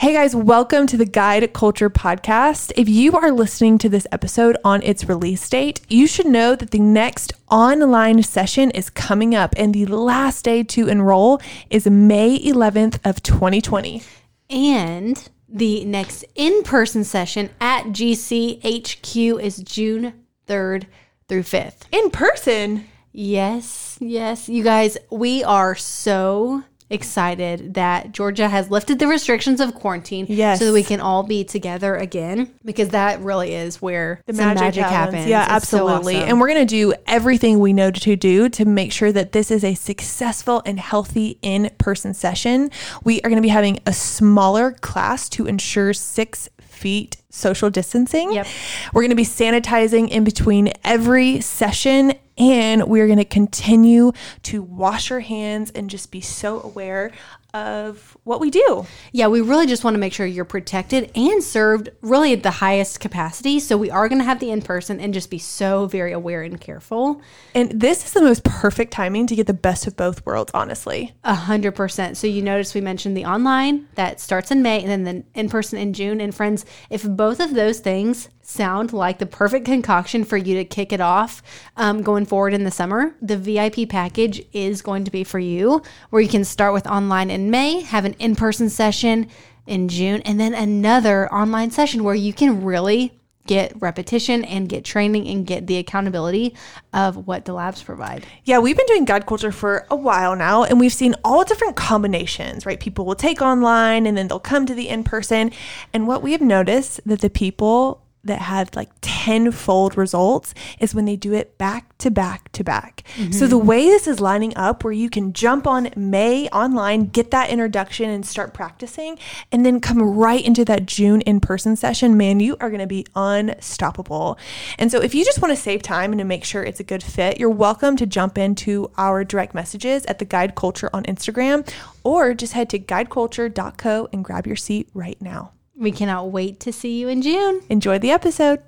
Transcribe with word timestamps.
Hey 0.00 0.14
guys, 0.14 0.34
welcome 0.34 0.86
to 0.86 0.96
the 0.96 1.04
Guide 1.04 1.52
Culture 1.52 1.90
Podcast. 1.90 2.72
If 2.74 2.88
you 2.88 3.12
are 3.18 3.30
listening 3.30 3.76
to 3.76 3.88
this 3.90 4.06
episode 4.10 4.56
on 4.64 4.82
its 4.82 5.04
release 5.04 5.46
date, 5.46 5.82
you 5.90 6.06
should 6.06 6.24
know 6.24 6.56
that 6.56 6.70
the 6.70 6.78
next 6.78 7.34
online 7.50 8.22
session 8.22 8.70
is 8.70 8.88
coming 8.88 9.34
up 9.34 9.52
and 9.58 9.74
the 9.74 9.84
last 9.84 10.46
day 10.46 10.62
to 10.62 10.88
enroll 10.88 11.38
is 11.68 11.86
May 11.86 12.38
11th 12.38 12.98
of 13.04 13.22
2020. 13.22 14.02
And 14.48 15.28
the 15.46 15.84
next 15.84 16.24
in-person 16.34 17.04
session 17.04 17.50
at 17.60 17.88
GCHQ 17.88 19.38
is 19.38 19.58
June 19.58 20.14
3rd 20.46 20.86
through 21.28 21.42
5th. 21.42 21.82
In 21.92 22.08
person? 22.08 22.86
Yes, 23.12 23.98
yes. 24.00 24.48
You 24.48 24.64
guys, 24.64 24.96
we 25.10 25.44
are 25.44 25.74
so 25.74 26.64
excited 26.90 27.74
that 27.74 28.12
Georgia 28.12 28.48
has 28.48 28.70
lifted 28.70 28.98
the 28.98 29.06
restrictions 29.06 29.60
of 29.60 29.74
quarantine 29.74 30.26
Yes. 30.28 30.58
so 30.58 30.66
that 30.66 30.72
we 30.72 30.82
can 30.82 31.00
all 31.00 31.22
be 31.22 31.44
together 31.44 31.94
again 31.96 32.52
because 32.64 32.90
that 32.90 33.20
really 33.20 33.54
is 33.54 33.80
where 33.80 34.22
The 34.26 34.34
some 34.34 34.54
magic, 34.54 34.84
happens. 34.84 35.26
Yeah, 35.26 35.56
It's 35.56 35.68
so 35.68 35.88
absolutely. 35.88 36.16
awesome. 36.16 36.28
And 36.28 36.40
we're 36.40 36.48
going 36.48 36.66
to 36.66 36.74
do 36.74 36.92
everything 37.06 37.58
we 37.60 37.72
know 37.72 37.90
to 37.90 38.16
do 38.16 38.48
to 38.50 38.64
make 38.64 38.92
sure 38.92 39.12
that 39.12 39.32
this 39.32 39.50
is 39.50 39.64
a 39.64 39.74
successful 39.74 40.62
and 40.66 40.78
healthy 40.80 41.38
in 41.42 41.70
person 41.78 42.12
session. 42.14 42.70
We 43.04 43.20
are 43.22 43.28
going 43.30 43.36
to 43.36 43.42
be 43.42 43.48
having 43.48 43.78
a 43.86 43.92
smaller 43.92 44.72
class 44.72 45.28
to 45.30 45.46
ensure 45.46 45.92
six 45.94 46.48
feet 46.58 47.18
social 47.30 47.70
distancing. 47.70 48.32
Yep. 48.32 48.46
We're 48.94 49.02
going 49.02 49.10
to 49.10 49.14
be 49.16 49.24
sanitizing 49.24 50.08
in 50.08 50.24
between 50.24 50.72
every 50.82 51.40
session. 51.40 52.14
And 52.40 52.88
we're 52.88 53.06
going 53.06 53.18
to 53.18 53.24
continue 53.24 54.12
to 54.44 54.62
wash 54.62 55.10
our 55.10 55.20
hands 55.20 55.70
and 55.70 55.90
just 55.90 56.10
be 56.10 56.22
so 56.22 56.62
aware 56.62 57.12
of 57.52 58.16
what 58.24 58.40
we 58.40 58.48
do. 58.48 58.86
Yeah, 59.12 59.26
we 59.26 59.40
really 59.40 59.66
just 59.66 59.82
want 59.82 59.94
to 59.94 59.98
make 59.98 60.12
sure 60.12 60.24
you're 60.24 60.44
protected 60.44 61.10
and 61.14 61.42
served 61.42 61.90
really 62.00 62.32
at 62.32 62.42
the 62.42 62.50
highest 62.50 63.00
capacity. 63.00 63.58
So 63.60 63.76
we 63.76 63.90
are 63.90 64.08
going 64.08 64.20
to 64.20 64.24
have 64.24 64.40
the 64.40 64.50
in 64.50 64.62
person 64.62 65.00
and 65.00 65.12
just 65.12 65.30
be 65.30 65.38
so 65.38 65.86
very 65.86 66.12
aware 66.12 66.42
and 66.42 66.60
careful. 66.60 67.20
And 67.54 67.78
this 67.80 68.06
is 68.06 68.12
the 68.12 68.22
most 68.22 68.44
perfect 68.44 68.92
timing 68.92 69.26
to 69.26 69.36
get 69.36 69.46
the 69.46 69.52
best 69.52 69.86
of 69.86 69.96
both 69.96 70.24
worlds, 70.24 70.52
honestly. 70.54 71.12
A 71.24 71.34
hundred 71.34 71.72
percent. 71.72 72.16
So 72.16 72.26
you 72.26 72.40
notice 72.40 72.74
we 72.74 72.80
mentioned 72.80 73.16
the 73.16 73.24
online 73.24 73.88
that 73.96 74.20
starts 74.20 74.50
in 74.50 74.62
May 74.62 74.82
and 74.82 74.88
then 74.88 75.04
the 75.04 75.24
in 75.38 75.48
person 75.48 75.78
in 75.78 75.92
June. 75.92 76.20
And 76.20 76.34
friends, 76.34 76.64
if 76.88 77.06
both 77.06 77.40
of 77.40 77.54
those 77.54 77.80
things 77.80 78.28
sound 78.50 78.92
like 78.92 79.18
the 79.18 79.26
perfect 79.26 79.64
concoction 79.64 80.24
for 80.24 80.36
you 80.36 80.56
to 80.56 80.64
kick 80.64 80.92
it 80.92 81.00
off 81.00 81.42
um, 81.76 82.02
going 82.02 82.26
forward 82.26 82.52
in 82.52 82.64
the 82.64 82.70
summer, 82.70 83.14
the 83.22 83.36
VIP 83.36 83.88
package 83.88 84.44
is 84.52 84.82
going 84.82 85.04
to 85.04 85.10
be 85.10 85.24
for 85.24 85.38
you, 85.38 85.82
where 86.10 86.20
you 86.20 86.28
can 86.28 86.44
start 86.44 86.72
with 86.72 86.86
online 86.86 87.30
in 87.30 87.50
May, 87.50 87.80
have 87.80 88.04
an 88.04 88.14
in 88.14 88.36
person 88.36 88.68
session 88.68 89.28
in 89.66 89.88
June, 89.88 90.20
and 90.24 90.40
then 90.40 90.52
another 90.52 91.32
online 91.32 91.70
session 91.70 92.02
where 92.02 92.14
you 92.14 92.32
can 92.32 92.64
really 92.64 93.12
get 93.46 93.72
repetition 93.80 94.44
and 94.44 94.68
get 94.68 94.84
training 94.84 95.26
and 95.26 95.46
get 95.46 95.66
the 95.66 95.76
accountability 95.76 96.54
of 96.92 97.26
what 97.26 97.44
the 97.46 97.52
labs 97.52 97.82
provide. 97.82 98.26
Yeah, 98.44 98.58
we've 98.58 98.76
been 98.76 98.86
doing 98.86 99.04
guide 99.04 99.26
culture 99.26 99.50
for 99.50 99.86
a 99.90 99.96
while 99.96 100.36
now, 100.36 100.64
and 100.64 100.78
we've 100.78 100.92
seen 100.92 101.14
all 101.24 101.44
different 101.44 101.76
combinations, 101.76 102.66
right? 102.66 102.78
People 102.78 103.06
will 103.06 103.14
take 103.14 103.40
online 103.40 104.06
and 104.06 104.16
then 104.16 104.28
they'll 104.28 104.38
come 104.38 104.66
to 104.66 104.74
the 104.74 104.88
in 104.88 105.04
person. 105.04 105.52
And 105.92 106.06
what 106.06 106.22
we 106.22 106.32
have 106.32 106.40
noticed 106.40 107.00
that 107.06 107.20
the 107.22 107.30
people 107.30 108.02
that 108.24 108.40
had 108.40 108.76
like 108.76 108.90
tenfold 109.00 109.96
results 109.96 110.54
is 110.78 110.94
when 110.94 111.06
they 111.06 111.16
do 111.16 111.32
it 111.32 111.56
back 111.56 111.96
to 111.98 112.10
back 112.10 112.50
to 112.52 112.62
back. 112.62 113.04
So 113.30 113.46
the 113.46 113.56
mm-hmm. 113.56 113.66
way 113.66 113.84
this 113.86 114.06
is 114.06 114.20
lining 114.20 114.56
up 114.56 114.84
where 114.84 114.92
you 114.92 115.10
can 115.10 115.32
jump 115.32 115.66
on 115.66 115.90
May 115.96 116.48
online, 116.48 117.06
get 117.06 117.30
that 117.30 117.50
introduction 117.50 118.10
and 118.10 118.24
start 118.24 118.54
practicing, 118.54 119.18
and 119.52 119.64
then 119.64 119.80
come 119.80 120.00
right 120.02 120.44
into 120.44 120.64
that 120.66 120.86
June 120.86 121.20
in-person 121.22 121.76
session, 121.76 122.16
man, 122.16 122.40
you 122.40 122.56
are 122.60 122.68
going 122.68 122.80
to 122.80 122.86
be 122.86 123.06
unstoppable. 123.14 124.38
And 124.78 124.90
so 124.90 125.00
if 125.00 125.14
you 125.14 125.24
just 125.24 125.40
want 125.40 125.54
to 125.54 125.60
save 125.60 125.82
time 125.82 126.12
and 126.12 126.18
to 126.18 126.24
make 126.24 126.44
sure 126.44 126.62
it's 126.62 126.80
a 126.80 126.84
good 126.84 127.02
fit, 127.02 127.38
you're 127.38 127.50
welcome 127.50 127.96
to 127.96 128.06
jump 128.06 128.38
into 128.38 128.90
our 128.96 129.24
direct 129.24 129.54
messages 129.54 130.04
at 130.06 130.18
the 130.18 130.24
Guide 130.24 130.54
Culture 130.54 130.90
on 130.92 131.04
Instagram 131.04 131.70
or 132.04 132.34
just 132.34 132.52
head 132.52 132.70
to 132.70 132.78
guideculture.co 132.78 134.08
and 134.12 134.24
grab 134.24 134.46
your 134.46 134.56
seat 134.56 134.88
right 134.94 135.20
now. 135.20 135.52
We 135.80 135.92
cannot 135.92 136.30
wait 136.30 136.60
to 136.60 136.74
see 136.74 137.00
you 137.00 137.08
in 137.08 137.22
June. 137.22 137.62
Enjoy 137.70 137.98
the 137.98 138.10
episode. 138.10 138.62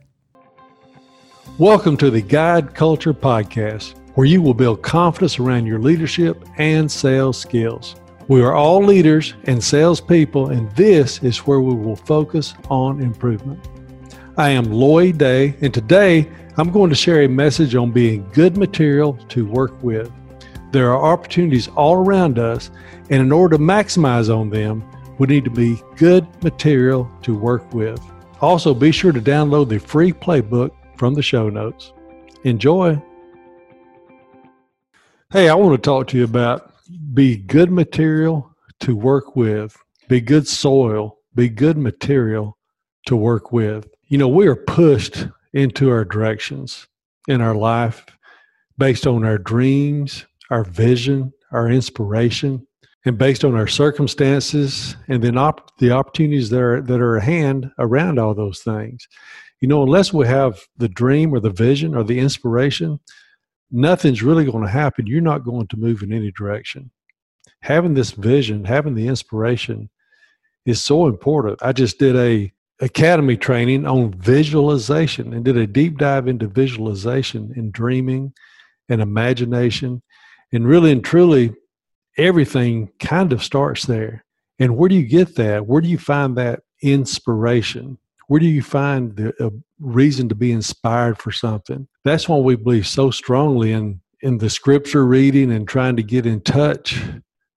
Welcome 1.59 1.99
to 1.99 2.09
the 2.11 2.23
Guide 2.23 2.75
Culture 2.75 3.13
Podcast, 3.13 3.97
where 4.15 4.27
you 4.27 4.41
will 4.41 4.55
build 4.55 4.81
confidence 4.81 5.39
around 5.39 5.67
your 5.67 5.79
leadership 5.79 6.43
and 6.57 6.91
sales 6.91 7.39
skills. 7.39 7.97
We 8.29 8.41
are 8.41 8.55
all 8.55 8.83
leaders 8.83 9.35
and 9.45 9.63
salespeople, 9.63 10.53
and 10.53 10.73
this 10.73 11.23
is 11.23 11.41
where 11.41 11.61
we 11.61 11.75
will 11.75 11.97
focus 11.97 12.55
on 12.71 13.03
improvement. 13.03 13.69
I 14.39 14.49
am 14.49 14.73
Lloyd 14.73 15.19
Day, 15.19 15.55
and 15.61 15.75
today 15.75 16.31
I'm 16.57 16.73
going 16.73 16.89
to 16.89 16.97
share 16.97 17.25
a 17.25 17.29
message 17.29 17.75
on 17.75 17.91
being 17.91 18.27
good 18.33 18.57
material 18.57 19.19
to 19.29 19.45
work 19.45 19.83
with. 19.83 20.11
There 20.71 20.91
are 20.91 21.13
opportunities 21.13 21.69
all 21.69 21.97
around 21.97 22.39
us, 22.39 22.71
and 23.11 23.21
in 23.21 23.33
order 23.33 23.59
to 23.59 23.63
maximize 23.63 24.35
on 24.35 24.49
them, 24.49 24.83
we 25.23 25.29
need 25.29 25.45
to 25.45 25.51
be 25.51 25.81
good 25.95 26.27
material 26.43 27.09
to 27.23 27.33
work 27.33 27.73
with. 27.73 28.05
Also, 28.41 28.75
be 28.75 28.91
sure 28.91 29.13
to 29.13 29.21
download 29.21 29.69
the 29.69 29.79
free 29.79 30.13
playbook 30.13 30.73
from 30.97 31.15
the 31.15 31.23
show 31.23 31.49
notes. 31.49 31.93
Enjoy. 32.43 33.01
Hey, 35.31 35.49
I 35.49 35.55
want 35.55 35.81
to 35.81 35.81
talk 35.81 36.09
to 36.09 36.19
you 36.19 36.25
about 36.25 36.73
be 37.15 37.37
good 37.37 37.71
material 37.71 38.53
to 38.81 38.97
work 38.97 39.37
with, 39.37 39.77
be 40.09 40.21
good 40.21 40.49
soil, 40.49 41.19
be 41.37 41.49
good 41.49 41.79
material 41.79 42.59
to 43.07 43.15
work 43.15 43.53
with. 43.53 43.87
You 44.09 44.19
know, 44.19 44.27
we 44.27 44.49
are 44.49 44.57
pushed 44.57 45.29
into 45.53 45.89
our 45.89 46.05
directions 46.05 46.89
in 47.29 47.41
our 47.41 47.55
life 47.55 48.05
based 48.77 49.07
on 49.07 49.25
our 49.25 49.39
dreams, 49.39 50.27
our 50.51 50.65
vision, 50.65 51.33
our 51.53 51.69
inspiration, 51.69 52.67
and 53.05 53.19
based 53.19 53.45
on 53.45 53.55
our 53.55 53.67
circumstances 53.67 54.97
and 55.09 55.23
then 55.23 55.37
op- 55.37 55.77
the 55.79 55.91
opportunities 55.91 56.51
that 56.51 56.61
are 56.61 56.81
that 56.81 57.01
are 57.01 57.17
at 57.17 57.25
hand 57.25 57.71
around 57.79 58.19
all 58.19 58.35
those 58.35 58.61
things. 58.61 59.09
You 59.61 59.69
know, 59.69 59.83
unless 59.83 60.13
we 60.13 60.27
have 60.27 60.61
the 60.77 60.89
dream 60.89 61.33
or 61.33 61.41
the 61.41 61.51
vision 61.51 61.95
or 61.95 62.03
the 62.03 62.19
inspiration, 62.19 62.99
nothing's 63.71 64.23
really 64.23 64.45
going 64.45 64.65
to 64.65 64.71
happen. 64.71 65.07
You're 65.07 65.21
not 65.21 65.45
going 65.45 65.69
to 65.69 65.77
move 65.77 66.03
in 66.03 66.13
any 66.13 66.33
direction. 66.33 66.91
Having 67.61 67.95
this 67.95 68.11
vision, 68.13 68.65
having 68.65 68.95
the 68.95 69.07
inspiration 69.07 69.89
is 70.67 70.83
so 70.83 71.07
important. 71.07 71.63
I 71.63 71.73
just 71.73 71.99
did 71.99 72.17
a 72.17 72.53
academy 72.81 73.37
training 73.37 73.87
on 73.87 74.13
visualization 74.15 75.33
and 75.33 75.45
did 75.45 75.57
a 75.57 75.67
deep 75.67 75.99
dive 75.99 76.27
into 76.27 76.49
visualization 76.49 77.53
and 77.55 77.73
dreaming 77.73 78.33
and 78.89 79.01
imagination 79.01 80.03
and 80.53 80.67
really 80.67 80.91
and 80.91 81.05
truly 81.05 81.55
everything 82.17 82.91
kind 82.99 83.33
of 83.33 83.43
starts 83.43 83.87
there. 83.87 84.25
And 84.59 84.77
where 84.77 84.89
do 84.89 84.95
you 84.95 85.07
get 85.07 85.37
that? 85.37 85.67
Where 85.67 85.81
do 85.81 85.89
you 85.89 85.99
find 85.99 86.37
that 86.37 86.61
inspiration? 86.83 87.99
Where 88.29 88.41
do 88.41 88.47
you 88.47 88.63
find 88.63 89.17
the 89.17 89.35
a 89.45 89.51
reason 89.81 90.29
to 90.29 90.35
be 90.35 90.53
inspired 90.53 91.19
for 91.19 91.33
something? 91.33 91.89
That's 92.05 92.29
why 92.29 92.37
we 92.37 92.57
believe 92.57 92.87
so 92.87 93.11
strongly 93.11 93.73
in 93.73 94.01
in 94.23 94.39
the 94.39 94.51
scripture 94.51 95.05
reading 95.05 95.51
and 95.51 95.67
trying 95.67 95.97
to 95.97 96.03
get 96.03 96.27
in 96.27 96.41
touch 96.41 97.01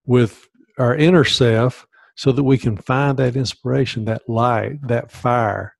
with 0.05 0.47
our 0.79 0.95
inner 0.95 1.23
self 1.23 1.85
so 2.15 2.31
that 2.31 2.43
we 2.43 2.57
can 2.57 2.75
find 2.75 3.17
that 3.17 3.35
inspiration, 3.35 4.05
that 4.05 4.27
light, 4.27 4.79
that 4.87 5.11
fire, 5.11 5.75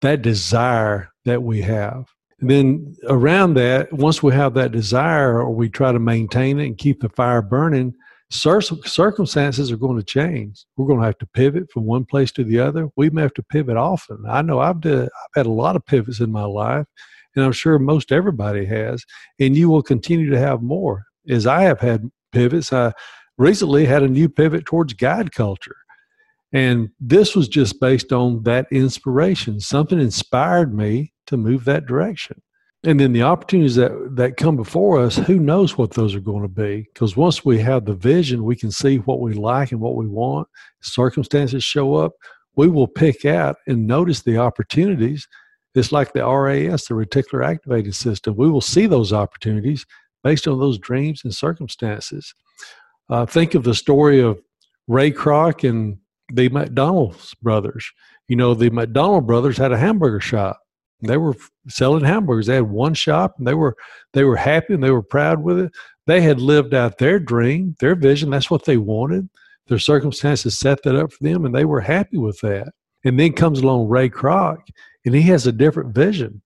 that 0.00 0.22
desire 0.22 1.10
that 1.24 1.42
we 1.42 1.62
have. 1.62 2.06
And 2.40 2.50
then 2.50 2.96
around 3.08 3.54
that, 3.54 3.92
once 3.92 4.22
we 4.22 4.32
have 4.34 4.54
that 4.54 4.72
desire 4.72 5.40
or 5.40 5.54
we 5.54 5.68
try 5.68 5.92
to 5.92 5.98
maintain 5.98 6.58
it 6.58 6.66
and 6.66 6.78
keep 6.78 7.00
the 7.00 7.08
fire 7.08 7.42
burning, 7.42 7.94
cir- 8.30 8.60
circumstances 8.60 9.70
are 9.70 9.76
going 9.76 9.96
to 9.96 10.04
change. 10.04 10.64
We're 10.76 10.86
going 10.86 11.00
to 11.00 11.06
have 11.06 11.18
to 11.18 11.26
pivot 11.26 11.70
from 11.70 11.84
one 11.84 12.04
place 12.04 12.32
to 12.32 12.44
the 12.44 12.58
other. 12.60 12.88
We 12.96 13.10
may 13.10 13.22
have 13.22 13.34
to 13.34 13.42
pivot 13.42 13.76
often. 13.76 14.24
I 14.28 14.42
know 14.42 14.60
I've, 14.60 14.80
did, 14.80 15.02
I've 15.02 15.34
had 15.34 15.46
a 15.46 15.50
lot 15.50 15.76
of 15.76 15.86
pivots 15.86 16.20
in 16.20 16.32
my 16.32 16.44
life, 16.44 16.86
and 17.34 17.44
I'm 17.44 17.52
sure 17.52 17.78
most 17.78 18.12
everybody 18.12 18.64
has. 18.66 19.04
And 19.38 19.56
you 19.56 19.68
will 19.68 19.82
continue 19.82 20.30
to 20.30 20.38
have 20.38 20.62
more. 20.62 21.04
As 21.28 21.46
I 21.46 21.62
have 21.62 21.80
had 21.80 22.10
pivots, 22.32 22.72
I 22.72 22.92
recently 23.38 23.84
had 23.84 24.02
a 24.02 24.08
new 24.08 24.28
pivot 24.28 24.64
towards 24.64 24.92
guide 24.92 25.32
culture. 25.32 25.76
And 26.52 26.90
this 27.00 27.34
was 27.34 27.48
just 27.48 27.80
based 27.80 28.12
on 28.12 28.44
that 28.44 28.66
inspiration. 28.70 29.60
Something 29.60 30.00
inspired 30.00 30.72
me 30.72 31.12
to 31.26 31.36
move 31.36 31.64
that 31.64 31.86
direction. 31.86 32.40
And 32.84 33.00
then 33.00 33.12
the 33.12 33.22
opportunities 33.22 33.74
that, 33.76 34.16
that 34.16 34.36
come 34.36 34.56
before 34.56 35.00
us, 35.00 35.16
who 35.16 35.40
knows 35.40 35.76
what 35.76 35.92
those 35.92 36.14
are 36.14 36.20
going 36.20 36.42
to 36.42 36.48
be? 36.48 36.88
Because 36.92 37.16
once 37.16 37.44
we 37.44 37.58
have 37.58 37.84
the 37.84 37.94
vision, 37.94 38.44
we 38.44 38.54
can 38.54 38.70
see 38.70 38.98
what 38.98 39.20
we 39.20 39.32
like 39.34 39.72
and 39.72 39.80
what 39.80 39.96
we 39.96 40.06
want. 40.06 40.46
Circumstances 40.82 41.64
show 41.64 41.96
up, 41.96 42.12
we 42.54 42.68
will 42.68 42.86
pick 42.86 43.24
out 43.24 43.56
and 43.66 43.86
notice 43.86 44.22
the 44.22 44.38
opportunities. 44.38 45.26
It's 45.74 45.92
like 45.92 46.12
the 46.12 46.26
RAS, 46.26 46.86
the 46.86 46.94
reticular 46.94 47.44
activating 47.44 47.92
system. 47.92 48.36
We 48.36 48.50
will 48.50 48.60
see 48.60 48.86
those 48.86 49.12
opportunities 49.12 49.84
based 50.22 50.48
on 50.48 50.58
those 50.58 50.78
dreams 50.78 51.22
and 51.24 51.34
circumstances. 51.34 52.34
Uh, 53.08 53.26
think 53.26 53.54
of 53.54 53.64
the 53.64 53.74
story 53.74 54.20
of 54.20 54.40
Ray 54.88 55.10
Kroc 55.10 55.68
and 55.68 55.98
the 56.32 56.48
McDonald's 56.48 57.34
brothers. 57.34 57.90
You 58.28 58.36
know, 58.36 58.54
the 58.54 58.70
McDonald 58.70 59.26
brothers 59.26 59.56
had 59.56 59.72
a 59.72 59.78
hamburger 59.78 60.20
shop. 60.20 60.60
They 61.00 61.16
were 61.16 61.36
selling 61.68 62.04
hamburgers. 62.04 62.46
They 62.46 62.54
had 62.54 62.70
one 62.70 62.94
shop 62.94 63.34
and 63.38 63.46
they 63.46 63.54
were 63.54 63.76
they 64.12 64.24
were 64.24 64.36
happy 64.36 64.74
and 64.74 64.82
they 64.82 64.90
were 64.90 65.02
proud 65.02 65.42
with 65.42 65.58
it. 65.58 65.72
They 66.06 66.20
had 66.22 66.40
lived 66.40 66.72
out 66.72 66.98
their 66.98 67.18
dream, 67.18 67.76
their 67.80 67.94
vision. 67.94 68.30
That's 68.30 68.50
what 68.50 68.64
they 68.64 68.76
wanted. 68.76 69.28
Their 69.66 69.78
circumstances 69.78 70.58
set 70.58 70.82
that 70.84 70.96
up 70.96 71.12
for 71.12 71.22
them 71.22 71.44
and 71.44 71.54
they 71.54 71.64
were 71.64 71.80
happy 71.80 72.16
with 72.16 72.40
that. 72.40 72.68
And 73.04 73.18
then 73.20 73.32
comes 73.32 73.60
along 73.60 73.88
Ray 73.88 74.08
Kroc 74.08 74.58
and 75.04 75.14
he 75.14 75.22
has 75.22 75.46
a 75.46 75.52
different 75.52 75.94
vision. 75.94 76.42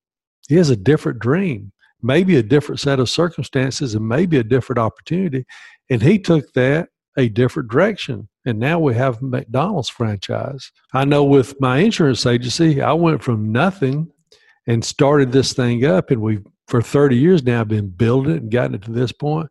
He 0.49 0.57
has 0.57 0.71
a 0.71 0.77
different 0.77 1.21
dream, 1.21 1.73
maybe 2.03 2.37
a 2.37 2.43
different 2.43 2.81
set 2.81 2.99
of 2.99 3.09
circumstances 3.09 3.95
and 3.95 4.09
maybe 4.09 4.37
a 4.39 4.45
different 4.45 4.79
opportunity. 4.79 5.45
And 5.91 6.03
he 6.03 6.19
took 6.19 6.53
that 6.55 6.89
a 7.17 7.29
different 7.29 7.71
direction. 7.71 8.29
And 8.45 8.59
now 8.59 8.79
we 8.79 8.95
have 8.95 9.23
McDonald's 9.23 9.91
franchise. 9.91 10.73
I 10.93 11.05
know 11.05 11.25
with 11.25 11.61
my 11.61 11.79
insurance 11.79 12.25
agency, 12.27 12.81
I 12.81 12.93
went 12.95 13.23
from 13.23 13.53
nothing 13.53 14.11
and 14.71 14.85
started 14.85 15.33
this 15.33 15.53
thing 15.53 15.85
up, 15.85 16.13
and 16.13 16.23
we've 16.23 16.47
for 16.69 16.81
30 16.81 17.17
years 17.17 17.43
now 17.43 17.65
been 17.65 17.89
building 17.89 18.37
it 18.37 18.43
and 18.43 18.53
gotten 18.53 18.77
it 18.77 18.83
to 18.83 18.93
this 18.93 19.11
point. 19.11 19.49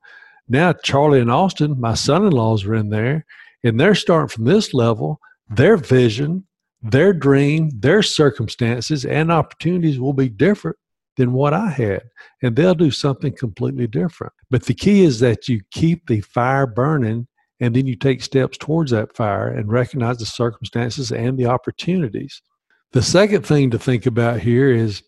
Now 0.48 0.72
Charlie 0.72 1.20
and 1.20 1.30
Austin, 1.30 1.78
my 1.78 1.94
son-in-laws 1.94 2.64
are 2.64 2.76
in 2.76 2.90
there, 2.90 3.26
and 3.62 3.78
they're 3.78 3.96
starting 3.96 4.30
from 4.30 4.46
this 4.46 4.74
level. 4.74 5.20
Their 5.50 5.76
vision, 5.76 6.48
their 6.82 7.12
dream, 7.12 7.70
their 7.78 8.02
circumstances, 8.02 9.04
and 9.04 9.30
opportunities 9.30 10.00
will 10.00 10.14
be 10.14 10.30
different 10.30 10.78
than 11.18 11.34
what 11.34 11.54
I 11.54 11.68
had, 11.68 12.04
and 12.42 12.56
they'll 12.56 12.74
do 12.74 12.90
something 12.90 13.36
completely 13.36 13.88
different. 13.88 14.32
But 14.50 14.64
the 14.64 14.74
key 14.74 15.04
is 15.04 15.20
that 15.20 15.50
you 15.50 15.60
keep 15.72 16.08
the 16.08 16.22
fire 16.22 16.66
burning 16.66 17.28
and 17.60 17.76
then 17.76 17.86
you 17.86 17.98
take 17.98 18.24
steps 18.24 18.58
towards 18.58 18.92
that 18.92 19.18
fire 19.18 19.50
and 19.50 19.70
recognize 19.70 20.20
the 20.20 20.26
circumstances 20.26 21.12
and 21.12 21.38
the 21.38 21.48
opportunities. 21.48 22.42
The 22.94 23.04
second 23.04 23.46
thing 23.46 23.70
to 23.72 23.78
think 23.78 24.06
about 24.06 24.40
here 24.40 24.72
is, 24.72 25.04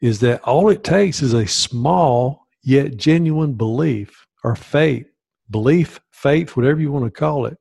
is 0.00 0.20
that 0.20 0.42
all 0.42 0.68
it 0.68 0.84
takes 0.84 1.22
is 1.22 1.34
a 1.34 1.46
small 1.46 2.46
yet 2.62 2.96
genuine 2.96 3.54
belief 3.54 4.26
or 4.42 4.56
faith, 4.56 5.06
belief, 5.50 6.00
faith, 6.10 6.56
whatever 6.56 6.80
you 6.80 6.92
want 6.92 7.04
to 7.04 7.10
call 7.10 7.46
it. 7.46 7.56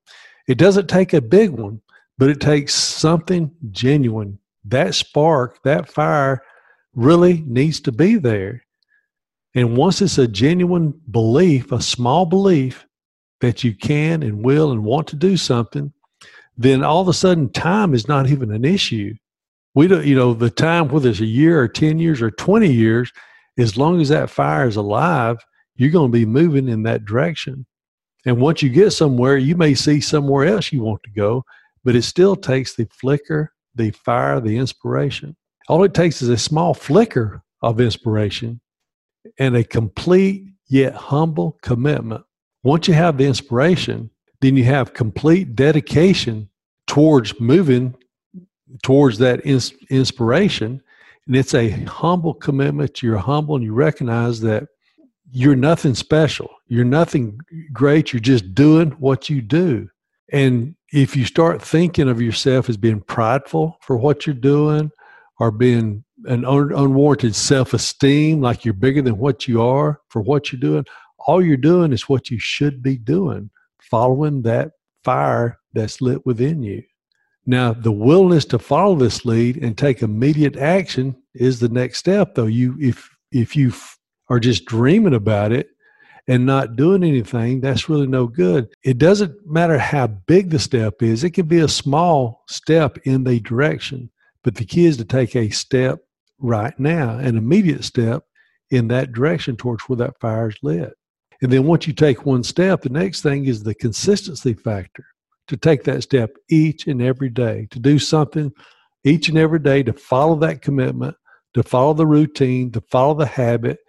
It 0.48 0.58
doesn't 0.58 0.88
take 0.88 1.14
a 1.14 1.22
big 1.22 1.52
one, 1.52 1.82
but 2.18 2.30
it 2.30 2.42
takes 2.42 2.74
something 2.74 3.52
genuine. 3.72 4.40
That 4.66 4.96
spark, 4.96 5.62
that 5.64 5.90
fire 5.90 6.42
really 6.94 7.44
needs 7.46 7.80
to 7.82 7.92
be 7.92 8.16
there. 8.16 8.64
And 9.56 9.78
once 9.78 10.02
it's 10.02 10.18
a 10.18 10.28
genuine 10.28 11.00
belief, 11.12 11.72
a 11.72 11.82
small 11.82 12.26
belief, 12.26 12.86
that 13.42 13.64
you 13.64 13.76
can 13.76 14.24
and 14.24 14.44
will 14.44 14.72
and 14.72 14.84
want 14.84 15.08
to 15.08 15.18
do 15.18 15.36
something, 15.36 15.92
then 16.58 16.84
all 16.84 17.02
of 17.02 17.08
a 17.10 17.14
sudden 17.14 17.52
time 17.52 17.94
is 17.94 18.08
not 18.08 18.30
even 18.30 18.52
an 18.52 18.64
issue. 18.64 19.14
We 19.76 19.88
don't, 19.88 20.06
you 20.06 20.16
know, 20.16 20.34
the 20.34 20.50
time, 20.50 20.88
whether 20.90 21.10
it's 21.10 21.20
a 21.20 21.26
year 21.26 21.60
or 21.60 21.68
10 21.68 22.00
years 22.00 22.22
or 22.22 22.32
20 22.32 22.72
years, 22.72 23.12
as 23.58 23.78
long 23.78 24.02
as 24.02 24.10
that 24.10 24.30
fire 24.30 24.68
is 24.68 24.76
alive, 24.76 25.38
you're 25.76 25.92
going 25.92 26.12
to 26.12 26.18
be 26.18 26.26
moving 26.26 26.68
in 26.68 26.84
that 26.84 27.06
direction. 27.06 27.66
And 28.26 28.38
once 28.40 28.62
you 28.62 28.70
get 28.70 28.92
somewhere, 28.92 29.38
you 29.38 29.56
may 29.56 29.74
see 29.74 30.00
somewhere 30.00 30.46
else 30.46 30.72
you 30.72 30.82
want 30.82 31.02
to 31.04 31.12
go, 31.12 31.44
but 31.84 31.96
it 31.96 32.04
still 32.04 32.36
takes 32.36 32.76
the 32.76 32.88
flicker, 32.92 33.52
the 33.76 33.92
fire, 33.92 34.40
the 34.40 34.58
inspiration. 34.58 35.36
All 35.68 35.84
it 35.84 35.94
takes 35.94 36.22
is 36.22 36.30
a 36.30 36.38
small 36.38 36.74
flicker 36.74 37.44
of 37.62 37.82
inspiration 37.82 38.62
and 39.40 39.56
a 39.56 39.64
complete 39.64 40.46
yet 40.68 40.94
humble 40.94 41.58
commitment 41.62 42.24
once 42.64 42.88
you 42.88 42.94
have 42.94 43.18
the 43.18 43.26
inspiration, 43.26 44.10
then 44.42 44.56
you 44.56 44.64
have 44.64 44.94
complete 44.94 45.56
dedication 45.56 46.50
towards 46.88 47.40
moving 47.40 47.94
towards 48.82 49.18
that 49.20 49.46
ins- 49.46 49.74
inspiration. 49.90 50.82
And 51.28 51.36
it's 51.36 51.54
a 51.54 51.70
humble 51.70 52.34
commitment. 52.34 53.02
You're 53.02 53.18
humble 53.18 53.56
and 53.56 53.64
you 53.64 53.74
recognize 53.74 54.42
that 54.42 54.68
you're 55.32 55.56
nothing 55.56 55.96
special. 55.96 56.50
You're 56.68 56.86
nothing 56.86 57.40
great. 57.72 58.14
You're 58.14 58.20
just 58.20 58.54
doing 58.54 58.92
what 58.92 59.30
you 59.30 59.42
do. 59.42 59.90
And 60.32 60.76
if 60.92 61.16
you 61.16 61.26
start 61.26 61.62
thinking 61.62 62.10
of 62.10 62.22
yourself 62.22 62.70
as 62.70 62.78
being 62.78 63.02
prideful 63.02 63.78
for 63.82 63.98
what 63.98 64.26
you're 64.26 64.36
doing 64.36 64.92
or 65.40 65.52
being 65.52 66.04
an 66.26 66.46
un- 66.46 66.72
unwarranted 66.74 67.36
self 67.36 67.74
esteem, 67.74 68.42
like 68.42 68.64
you're 68.64 68.74
bigger 68.74 69.02
than 69.02 69.18
what 69.18 69.48
you 69.48 69.62
are 69.62 70.02
for 70.10 70.22
what 70.22 70.52
you're 70.52 70.60
doing, 70.60 70.86
all 71.26 71.44
you're 71.44 71.58
doing 71.58 71.94
is 71.94 72.10
what 72.10 72.30
you 72.30 72.40
should 72.40 72.84
be 72.84 72.98
doing, 72.98 73.50
following 73.82 74.42
that 74.44 74.72
fire 75.04 75.60
that's 75.74 76.02
lit 76.02 76.26
within 76.26 76.62
you. 76.62 76.84
Now, 77.46 77.74
the 77.74 77.92
willingness 77.92 78.46
to 78.46 78.60
follow 78.60 78.96
this 78.96 79.26
lead 79.26 79.58
and 79.58 79.78
take 79.78 80.02
immediate 80.02 80.56
action 80.56 81.16
is 81.34 81.60
the 81.60 81.70
next 81.70 82.00
step. 82.00 82.36
Though 82.36 82.46
you, 82.46 82.78
if 82.80 83.10
if 83.32 83.56
you 83.56 83.74
are 84.30 84.40
just 84.40 84.66
dreaming 84.66 85.14
about 85.14 85.52
it 85.52 85.68
and 86.28 86.46
not 86.46 86.78
doing 86.78 87.04
anything, 87.04 87.60
that's 87.60 87.90
really 87.90 88.08
no 88.08 88.28
good. 88.28 88.70
It 88.84 88.98
doesn't 88.98 89.36
matter 89.46 89.78
how 89.78 90.08
big 90.08 90.52
the 90.52 90.60
step 90.60 91.02
is; 91.02 91.24
it 91.24 91.32
can 91.32 91.48
be 91.48 91.60
a 91.60 91.68
small 91.68 92.44
step 92.48 92.98
in 93.04 93.26
the 93.26 93.42
direction. 93.42 94.10
But 94.44 94.56
the 94.56 94.66
key 94.66 94.86
is 94.86 94.98
to 94.98 95.06
take 95.06 95.36
a 95.36 95.50
step 95.50 96.00
right 96.40 96.78
now, 96.80 97.18
an 97.18 97.38
immediate 97.38 97.84
step 97.84 98.24
in 98.72 98.88
that 98.88 99.12
direction 99.12 99.58
towards 99.58 99.84
where 99.84 99.98
that 99.98 100.20
fire 100.20 100.50
is 100.50 100.58
lit. 100.64 100.94
And 101.42 101.52
then 101.52 101.66
once 101.66 101.88
you 101.88 101.94
take 101.94 102.26
one 102.26 102.44
step, 102.44 102.82
the 102.82 102.90
next 102.90 103.22
thing 103.22 103.46
is 103.46 103.64
the 103.64 103.76
consistency 103.76 104.54
factor 104.54 105.06
to 105.48 105.58
take 105.58 105.84
that 105.84 106.04
step 106.04 106.36
each 106.50 106.88
and 106.88 107.02
every 107.02 107.30
day, 107.30 107.68
to 107.72 107.80
do 107.80 108.00
something 108.00 108.52
each 109.04 109.30
and 109.30 109.38
every 109.38 109.60
day, 109.60 109.84
to 109.84 109.94
follow 109.94 110.36
that 110.38 110.62
commitment, 110.62 111.16
to 111.54 111.64
follow 111.64 111.94
the 111.94 112.08
routine, 112.08 112.72
to 112.72 112.82
follow 112.90 113.14
the 113.14 113.26
habit, 113.26 113.80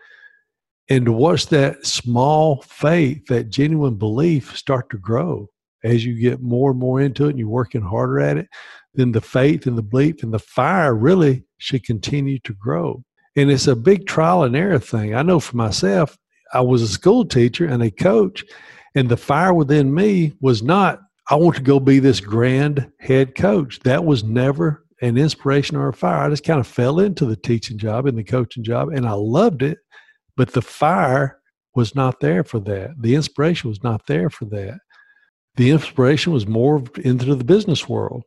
and 0.89 1.06
to 1.06 1.12
watch 1.12 1.47
that 1.47 1.87
small 1.87 2.62
faith, 2.62 3.25
that 3.27 3.51
genuine 3.51 3.97
belief 3.97 4.56
start 4.56 4.91
to 4.91 4.99
grow 4.99 5.49
as 5.83 6.05
you 6.05 6.19
get 6.19 6.43
more 6.43 6.71
and 6.71 6.81
more 6.81 7.01
into 7.01 7.27
it 7.27 7.31
and 7.31 7.39
you're 7.39 7.49
working 7.49 7.83
harder 7.83 8.19
at 8.21 8.37
it. 8.37 8.49
Then 8.95 9.12
the 9.12 9.21
faith 9.21 9.67
and 9.67 9.79
the 9.79 9.83
belief 9.83 10.23
and 10.23 10.33
the 10.33 10.39
fire 10.39 10.95
really 10.95 11.45
should 11.59 11.85
continue 11.85 12.39
to 12.41 12.55
grow. 12.55 13.03
And 13.37 13.51
it's 13.51 13.67
a 13.67 13.77
big 13.77 14.06
trial 14.06 14.45
and 14.45 14.56
error 14.56 14.79
thing. 14.79 15.15
I 15.15 15.23
know 15.23 15.41
for 15.41 15.56
myself, 15.56 16.17
I 16.53 16.61
was 16.61 16.83
a 16.83 16.89
school 16.89 17.25
teacher 17.25 17.67
and 17.67 17.83
a 17.83 17.91
coach, 17.91 18.45
and 18.95 19.09
the 19.09 19.17
fire 19.17 19.53
within 19.53 19.93
me 19.93 20.35
was 20.41 20.62
not, 20.62 21.01
I 21.31 21.37
want 21.37 21.56
to 21.56 21.62
go 21.62 21.81
be 21.81 21.99
this 21.99 22.21
grand 22.21 22.91
head 23.00 23.35
coach. 23.35 23.81
That 23.81 24.05
was 24.05 24.25
never 24.25 24.85
an 25.00 25.17
inspiration 25.17 25.76
or 25.76 25.88
a 25.88 25.93
fire. 25.93 26.27
I 26.27 26.31
just 26.31 26.44
kind 26.44 26.60
of 26.60 26.67
fell 26.67 27.01
into 27.01 27.25
the 27.25 27.37
teaching 27.37 27.79
job 27.79 28.06
and 28.06 28.17
the 28.17 28.25
coaching 28.25 28.65
job, 28.65 28.89
and 28.89 29.06
I 29.06 29.13
loved 29.13 29.63
it, 29.63 29.79
but 30.37 30.53
the 30.53 30.63
fire 30.63 31.39
was 31.75 31.94
not 31.94 32.20
there 32.20 32.44
for 32.44 32.60
that. 32.60 32.91
The 33.01 33.15
inspiration 33.15 33.69
was 33.69 33.82
not 33.82 34.06
there 34.06 34.31
for 34.31 34.44
that. 34.46 34.79
The 35.56 35.70
inspiration 35.70 36.32
was 36.32 36.46
more 36.46 36.82
into 37.03 37.34
the 37.34 37.44
business 37.44 37.89
world. 37.89 38.22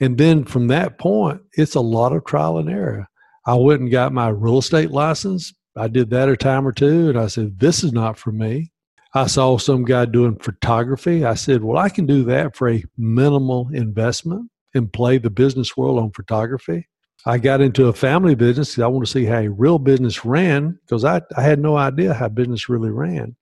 And 0.00 0.18
then 0.18 0.44
from 0.44 0.68
that 0.68 0.98
point, 0.98 1.40
it's 1.52 1.74
a 1.74 1.80
lot 1.80 2.12
of 2.12 2.24
trial 2.24 2.58
and 2.58 2.68
error. 2.68 3.06
I 3.46 3.54
went 3.54 3.80
and 3.80 3.90
got 3.90 4.12
my 4.12 4.28
real 4.28 4.58
estate 4.58 4.90
license 4.90 5.52
I 5.76 5.88
did 5.88 6.10
that 6.10 6.28
a 6.28 6.36
time 6.36 6.66
or 6.66 6.72
two 6.72 7.10
and 7.10 7.18
I 7.18 7.26
said, 7.26 7.58
this 7.58 7.84
is 7.84 7.92
not 7.92 8.16
for 8.16 8.32
me. 8.32 8.72
I 9.14 9.26
saw 9.26 9.56
some 9.56 9.84
guy 9.84 10.04
doing 10.04 10.36
photography. 10.36 11.24
I 11.24 11.34
said, 11.34 11.62
well, 11.62 11.78
I 11.78 11.88
can 11.88 12.06
do 12.06 12.24
that 12.24 12.56
for 12.56 12.68
a 12.68 12.84
minimal 12.98 13.68
investment 13.72 14.50
and 14.74 14.92
play 14.92 15.18
the 15.18 15.30
business 15.30 15.76
world 15.76 15.98
on 15.98 16.10
photography. 16.12 16.88
I 17.24 17.38
got 17.38 17.60
into 17.60 17.88
a 17.88 17.92
family 17.92 18.34
business 18.34 18.70
because 18.70 18.82
I 18.82 18.86
want 18.88 19.04
to 19.06 19.10
see 19.10 19.24
how 19.24 19.38
a 19.38 19.48
real 19.48 19.78
business 19.78 20.24
ran 20.24 20.78
because 20.82 21.04
I, 21.04 21.22
I 21.36 21.42
had 21.42 21.58
no 21.58 21.76
idea 21.76 22.14
how 22.14 22.28
business 22.28 22.68
really 22.68 22.90
ran. 22.90 23.34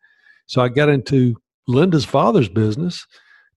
So 0.46 0.62
I 0.62 0.68
got 0.68 0.88
into 0.88 1.36
Linda's 1.66 2.04
father's 2.04 2.48
business 2.48 3.06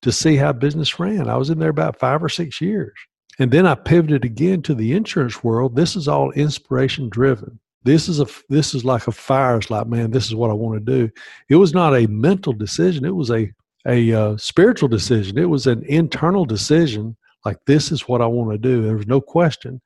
to 0.01 0.11
see 0.11 0.35
how 0.35 0.53
business 0.53 0.99
ran. 0.99 1.29
I 1.29 1.37
was 1.37 1.49
in 1.49 1.59
there 1.59 1.69
about 1.69 1.99
five 1.99 2.23
or 2.23 2.29
six 2.29 2.59
years. 2.59 2.93
And 3.39 3.51
then 3.51 3.65
I 3.65 3.75
pivoted 3.75 4.25
again 4.25 4.61
to 4.63 4.73
the 4.73 4.93
insurance 4.93 5.43
world. 5.43 5.75
This 5.75 5.95
is 5.95 6.07
all 6.07 6.31
inspiration 6.31 7.09
driven. 7.09 7.59
This 7.83 8.09
is 8.09 8.19
a 8.19 8.27
this 8.49 8.73
is 8.73 8.83
like 8.83 9.07
a 9.07 9.11
fire. 9.11 9.57
It's 9.57 9.69
like, 9.69 9.87
man, 9.87 10.11
this 10.11 10.25
is 10.25 10.35
what 10.35 10.49
I 10.49 10.53
want 10.53 10.85
to 10.85 10.91
do. 10.91 11.11
It 11.49 11.55
was 11.55 11.73
not 11.73 11.95
a 11.95 12.07
mental 12.07 12.53
decision. 12.53 13.05
It 13.05 13.15
was 13.15 13.31
a 13.31 13.51
a 13.87 14.13
uh, 14.13 14.37
spiritual 14.37 14.89
decision. 14.89 15.37
It 15.37 15.49
was 15.49 15.67
an 15.67 15.83
internal 15.83 16.45
decision. 16.45 17.15
Like 17.45 17.57
this 17.65 17.91
is 17.91 18.07
what 18.07 18.21
I 18.21 18.25
want 18.25 18.51
to 18.51 18.57
do. 18.57 18.83
There 18.83 18.97
was 18.97 19.07
no 19.07 19.21
question. 19.21 19.81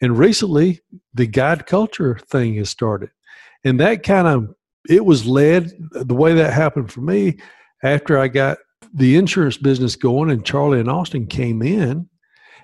And 0.00 0.18
recently, 0.18 0.80
the 1.12 1.26
guide 1.26 1.66
culture 1.66 2.18
thing 2.28 2.54
has 2.54 2.70
started, 2.70 3.10
and 3.62 3.78
that 3.80 4.02
kind 4.02 4.26
of 4.26 4.54
it 4.88 5.04
was 5.04 5.26
led 5.26 5.72
the 5.92 6.14
way 6.14 6.34
that 6.34 6.52
happened 6.52 6.92
for 6.92 7.00
me 7.00 7.38
after 7.82 8.18
I 8.18 8.28
got 8.28 8.58
the 8.92 9.16
insurance 9.16 9.56
business 9.56 9.96
going, 9.96 10.30
and 10.30 10.44
Charlie 10.44 10.80
and 10.80 10.90
Austin 10.90 11.26
came 11.26 11.62
in, 11.62 12.08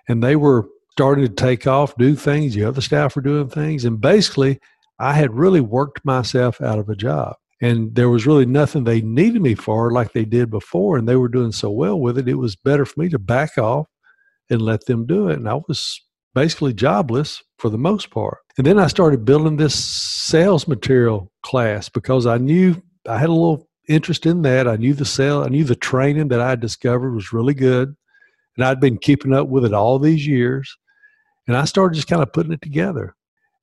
and 0.08 0.22
they 0.22 0.36
were 0.36 0.68
starting 1.00 1.24
to 1.24 1.32
take 1.32 1.66
off, 1.66 1.96
do 1.96 2.14
things. 2.14 2.54
The 2.54 2.64
other 2.64 2.82
staff 2.82 3.16
were 3.16 3.22
doing 3.22 3.48
things. 3.48 3.86
And 3.86 3.98
basically, 3.98 4.60
I 4.98 5.14
had 5.14 5.32
really 5.32 5.62
worked 5.62 6.04
myself 6.04 6.60
out 6.60 6.78
of 6.78 6.90
a 6.90 6.94
job. 6.94 7.36
And 7.62 7.94
there 7.94 8.10
was 8.10 8.26
really 8.26 8.44
nothing 8.44 8.84
they 8.84 9.00
needed 9.00 9.40
me 9.40 9.54
for 9.54 9.90
like 9.92 10.12
they 10.12 10.26
did 10.26 10.50
before. 10.50 10.98
And 10.98 11.08
they 11.08 11.16
were 11.16 11.28
doing 11.28 11.52
so 11.52 11.70
well 11.70 11.98
with 11.98 12.18
it. 12.18 12.28
It 12.28 12.34
was 12.34 12.54
better 12.54 12.84
for 12.84 13.00
me 13.00 13.08
to 13.08 13.18
back 13.18 13.56
off, 13.56 13.86
and 14.50 14.60
let 14.60 14.84
them 14.84 15.06
do 15.06 15.28
it. 15.28 15.38
And 15.38 15.48
I 15.48 15.54
was 15.54 15.98
basically 16.34 16.74
jobless 16.74 17.42
for 17.58 17.70
the 17.70 17.78
most 17.78 18.10
part. 18.10 18.36
And 18.58 18.66
then 18.66 18.78
I 18.78 18.86
started 18.88 19.24
building 19.24 19.56
this 19.56 19.74
sales 19.74 20.68
material 20.68 21.32
class 21.42 21.88
because 21.88 22.26
I 22.26 22.36
knew 22.36 22.82
I 23.08 23.16
had 23.16 23.30
a 23.30 23.32
little 23.32 23.70
interest 23.88 24.26
in 24.26 24.42
that. 24.42 24.68
I 24.68 24.76
knew 24.76 24.92
the 24.92 25.06
sale, 25.06 25.44
I 25.44 25.48
knew 25.48 25.64
the 25.64 25.76
training 25.76 26.28
that 26.28 26.42
I 26.42 26.56
discovered 26.56 27.14
was 27.14 27.32
really 27.32 27.54
good. 27.54 27.96
And 28.56 28.66
I'd 28.66 28.80
been 28.80 28.98
keeping 28.98 29.32
up 29.32 29.48
with 29.48 29.64
it 29.64 29.72
all 29.72 29.98
these 29.98 30.26
years. 30.26 30.76
And 31.50 31.56
I 31.56 31.64
started 31.64 31.96
just 31.96 32.06
kind 32.06 32.22
of 32.22 32.32
putting 32.32 32.52
it 32.52 32.62
together. 32.62 33.16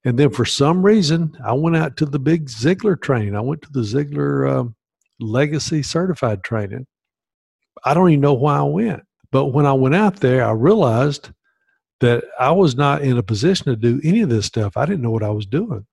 And 0.04 0.18
then 0.18 0.28
for 0.28 0.44
some 0.44 0.84
reason, 0.84 1.34
I 1.42 1.54
went 1.54 1.74
out 1.74 1.96
to 1.96 2.04
the 2.04 2.18
big 2.18 2.44
Ziglar 2.44 3.00
training. 3.00 3.34
I 3.34 3.40
went 3.40 3.62
to 3.62 3.72
the 3.72 3.80
Ziglar 3.80 4.58
um, 4.58 4.74
Legacy 5.20 5.82
Certified 5.82 6.44
training. 6.44 6.86
I 7.86 7.94
don't 7.94 8.10
even 8.10 8.20
know 8.20 8.34
why 8.34 8.58
I 8.58 8.64
went. 8.64 9.04
But 9.32 9.54
when 9.54 9.64
I 9.64 9.72
went 9.72 9.94
out 9.94 10.16
there, 10.16 10.44
I 10.44 10.50
realized 10.50 11.30
that 12.00 12.24
I 12.38 12.50
was 12.50 12.76
not 12.76 13.00
in 13.00 13.16
a 13.16 13.22
position 13.22 13.64
to 13.64 13.76
do 13.76 14.02
any 14.04 14.20
of 14.20 14.28
this 14.28 14.44
stuff. 14.44 14.76
I 14.76 14.84
didn't 14.84 15.00
know 15.00 15.10
what 15.10 15.22
I 15.22 15.30
was 15.30 15.46
doing. 15.46 15.86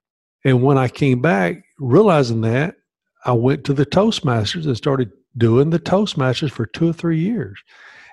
And 0.43 0.61
when 0.61 0.77
I 0.77 0.89
came 0.89 1.21
back, 1.21 1.63
realizing 1.79 2.41
that, 2.41 2.75
I 3.23 3.31
went 3.31 3.63
to 3.63 3.73
the 3.73 3.85
Toastmasters 3.85 4.65
and 4.65 4.75
started 4.75 5.13
doing 5.37 5.69
the 5.69 5.79
Toastmasters 5.79 6.51
for 6.51 6.65
two 6.65 6.89
or 6.89 6.93
three 6.93 7.19
years. 7.19 7.57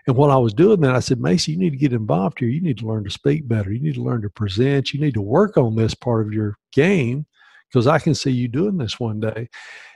And 0.07 0.17
while 0.17 0.31
I 0.31 0.37
was 0.37 0.55
doing 0.55 0.81
that, 0.81 0.97
I 0.97 1.01
said, 1.01 1.21
Macy, 1.21 1.53
you 1.53 1.59
need 1.59 1.71
to 1.71 1.77
get 1.77 1.93
involved 1.93 2.41
here. 2.41 2.49
You 2.49 2.61
need 2.61 2.79
to 2.79 2.87
learn 2.87 3.05
to 3.05 3.11
speak 3.11 3.47
better. 3.47 3.73
You 3.73 3.81
need 3.81 3.95
to 3.95 4.03
learn 4.03 4.23
to 4.23 4.31
present. 4.31 4.93
You 4.93 5.01
need 5.01 5.15
to 5.15 5.23
work 5.23 5.57
on 5.57 5.77
this 5.77 5.95
part 5.95 6.27
of 6.27 6.33
your 6.33 6.57
game 6.73 7.27
because 7.69 7.87
I 7.87 7.99
can 7.99 8.15
see 8.15 8.31
you 8.31 8.49
doing 8.49 8.79
this 8.79 8.99
one 8.99 9.21
day. 9.21 9.49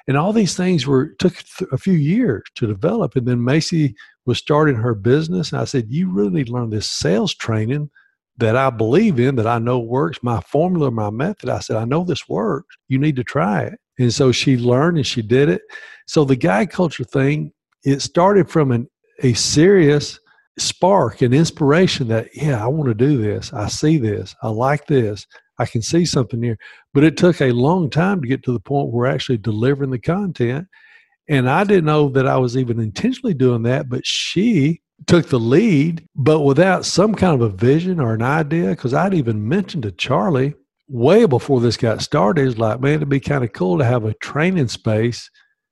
And 0.09 0.17
all 0.17 0.33
these 0.33 0.57
things 0.57 0.87
were 0.87 1.09
took 1.19 1.35
a 1.73 1.79
few 1.79 1.95
years 1.95 2.45
to 2.55 2.67
develop. 2.67 3.17
And 3.17 3.27
then 3.27 3.43
Macy 3.43 3.97
was 4.25 4.39
starting 4.39 4.77
her 4.77 4.95
business. 4.95 5.51
And 5.51 5.61
I 5.61 5.65
said, 5.65 5.87
You 5.89 6.11
really 6.11 6.31
need 6.31 6.47
to 6.47 6.53
learn 6.53 6.71
this 6.71 6.89
sales 6.89 7.35
training 7.35 7.91
that 8.39 8.57
I 8.57 8.71
believe 8.71 9.19
in, 9.19 9.37
that 9.37 9.47
I 9.47 9.59
know 9.59 9.79
works, 9.79 10.23
my 10.23 10.41
formula, 10.41 10.91
my 10.91 11.11
method. 11.11 11.49
I 11.49 11.61
said, 11.61 11.77
I 11.77 11.85
know 11.85 12.05
this 12.05 12.29
works. 12.29 12.77
You 12.89 12.99
need 12.99 13.17
to 13.17 13.25
try 13.25 13.63
it. 13.63 13.79
And 13.99 14.13
so 14.13 14.31
she 14.31 14.57
learned 14.57 14.99
and 14.99 15.07
she 15.07 15.23
did 15.23 15.49
it. 15.49 15.63
So 16.07 16.25
the 16.25 16.37
guide 16.37 16.71
culture 16.71 17.05
thing, 17.05 17.53
it 17.83 18.01
started 18.01 18.51
from 18.51 18.73
an 18.73 18.89
a 19.23 19.33
serious 19.35 20.19
spark 20.59 21.23
and 21.23 21.35
inspiration 21.35 22.09
that, 22.09 22.29
yeah, 22.35 22.63
I 22.63 22.69
want 22.69 22.89
to 22.89 22.95
do 22.95 23.19
this. 23.19 23.53
I 23.53 23.69
see 23.69 23.99
this. 23.99 24.35
I 24.43 24.49
like 24.49 24.87
this. 24.87 25.27
I 25.59 25.67
can 25.67 25.83
see 25.83 26.05
something 26.05 26.43
here. 26.43 26.59
But 26.95 27.05
it 27.05 27.17
took 27.17 27.41
a 27.41 27.53
long 27.53 27.91
time 27.91 28.21
to 28.21 28.29
get 28.29 28.43
to 28.45 28.53
the 28.53 28.61
point 28.61 28.91
where 28.91 29.07
actually 29.07 29.39
delivering 29.39 29.91
the 29.91 29.99
content. 29.99 30.67
And 31.29 31.49
I 31.49 31.65
didn't 31.65 31.87
know 31.87 32.09
that 32.11 32.27
I 32.27 32.37
was 32.37 32.57
even 32.57 32.81
intentionally 32.81 33.35
doing 33.35 33.63
that, 33.63 33.89
but 33.89 34.07
she 34.07 34.81
took 35.07 35.29
the 35.29 35.41
lead, 35.41 36.07
but 36.15 36.41
without 36.41 36.87
some 36.87 37.15
kind 37.15 37.35
of 37.35 37.41
a 37.41 37.55
vision 37.55 38.01
or 38.01 38.15
an 38.15 38.23
idea. 38.23 38.71
Because 38.71 38.95
I'd 38.95 39.15
even 39.15 39.49
mentioned 39.49 39.83
to 39.85 39.93
Charlie 39.93 40.55
way 40.89 41.27
before 41.27 41.61
this 41.61 41.77
got 41.77 42.01
started, 42.01 42.49
it's 42.49 42.59
like, 42.59 42.81
man, 42.81 42.95
it'd 42.95 43.09
be 43.09 43.21
kind 43.21 43.45
of 43.45 43.53
cool 43.53 43.79
to 43.79 43.85
have 43.85 44.05
a 44.05 44.15
training 44.15 44.69
space 44.69 45.31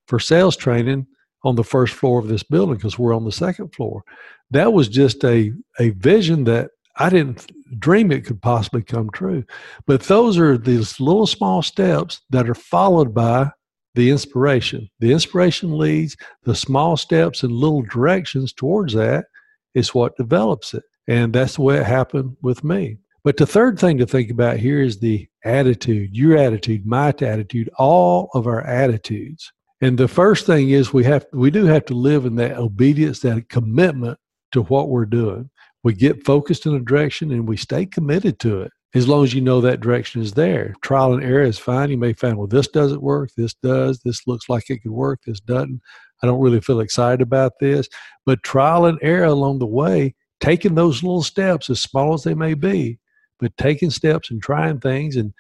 for 0.08 0.18
sales 0.18 0.56
training 0.56 1.06
on 1.44 1.56
the 1.56 1.64
first 1.64 1.94
floor 1.94 2.18
of 2.18 2.28
this 2.28 2.42
building 2.42 2.76
because 2.76 2.98
we're 2.98 3.14
on 3.14 3.24
the 3.24 3.32
second 3.32 3.74
floor. 3.74 4.02
That 4.50 4.72
was 4.72 4.88
just 4.88 5.24
a, 5.24 5.52
a 5.78 5.90
vision 5.90 6.44
that 6.44 6.70
I 6.96 7.10
didn't 7.10 7.50
dream 7.78 8.12
it 8.12 8.24
could 8.24 8.40
possibly 8.40 8.82
come 8.82 9.10
true. 9.10 9.44
But 9.86 10.02
those 10.02 10.38
are 10.38 10.56
these 10.56 11.00
little 11.00 11.26
small 11.26 11.62
steps 11.62 12.22
that 12.30 12.48
are 12.48 12.54
followed 12.54 13.12
by 13.14 13.50
the 13.94 14.10
inspiration. 14.10 14.88
The 15.00 15.12
inspiration 15.12 15.76
leads 15.76 16.16
the 16.44 16.54
small 16.54 16.96
steps 16.96 17.42
and 17.42 17.52
little 17.52 17.82
directions 17.82 18.52
towards 18.52 18.94
that 18.94 19.26
is 19.74 19.94
what 19.94 20.16
develops 20.16 20.74
it. 20.74 20.84
And 21.06 21.32
that's 21.32 21.56
the 21.56 21.62
way 21.62 21.78
it 21.78 21.86
happened 21.86 22.36
with 22.42 22.64
me. 22.64 22.98
But 23.24 23.36
the 23.38 23.46
third 23.46 23.78
thing 23.78 23.98
to 23.98 24.06
think 24.06 24.30
about 24.30 24.58
here 24.58 24.82
is 24.82 24.98
the 24.98 25.26
attitude, 25.44 26.16
your 26.16 26.36
attitude, 26.36 26.86
my 26.86 27.08
attitude, 27.08 27.70
all 27.78 28.30
of 28.34 28.46
our 28.46 28.62
attitudes. 28.62 29.52
And 29.84 29.98
the 29.98 30.08
first 30.08 30.46
thing 30.46 30.70
is 30.70 30.94
we 30.94 31.04
have 31.04 31.26
we 31.34 31.50
do 31.50 31.66
have 31.66 31.84
to 31.86 31.94
live 31.94 32.24
in 32.24 32.36
that 32.36 32.56
obedience, 32.56 33.20
that 33.20 33.50
commitment 33.50 34.18
to 34.52 34.62
what 34.62 34.88
we're 34.88 35.04
doing. 35.04 35.50
We 35.82 35.92
get 35.92 36.24
focused 36.24 36.64
in 36.64 36.74
a 36.74 36.80
direction 36.80 37.30
and 37.30 37.46
we 37.46 37.58
stay 37.58 37.84
committed 37.84 38.38
to 38.38 38.62
it 38.62 38.72
as 38.94 39.06
long 39.08 39.24
as 39.24 39.34
you 39.34 39.42
know 39.42 39.60
that 39.60 39.82
direction 39.82 40.22
is 40.22 40.32
there. 40.32 40.74
Trial 40.80 41.12
and 41.12 41.22
error 41.22 41.42
is 41.42 41.58
fine. 41.58 41.90
You 41.90 41.98
may 41.98 42.14
find, 42.14 42.38
well, 42.38 42.46
this 42.46 42.66
doesn't 42.66 43.02
work, 43.02 43.28
this 43.36 43.52
does, 43.62 44.00
this 44.00 44.26
looks 44.26 44.48
like 44.48 44.70
it 44.70 44.78
could 44.78 44.90
work, 44.90 45.20
this 45.26 45.40
doesn't. 45.40 45.82
I 46.22 46.26
don't 46.26 46.40
really 46.40 46.62
feel 46.62 46.80
excited 46.80 47.20
about 47.20 47.52
this. 47.60 47.86
But 48.24 48.42
trial 48.42 48.86
and 48.86 48.98
error 49.02 49.26
along 49.26 49.58
the 49.58 49.66
way, 49.66 50.14
taking 50.40 50.76
those 50.76 51.02
little 51.02 51.22
steps, 51.22 51.68
as 51.68 51.82
small 51.82 52.14
as 52.14 52.22
they 52.22 52.34
may 52.34 52.54
be, 52.54 53.00
but 53.38 53.54
taking 53.58 53.90
steps 53.90 54.30
and 54.30 54.42
trying 54.42 54.80
things 54.80 55.16
and 55.16 55.34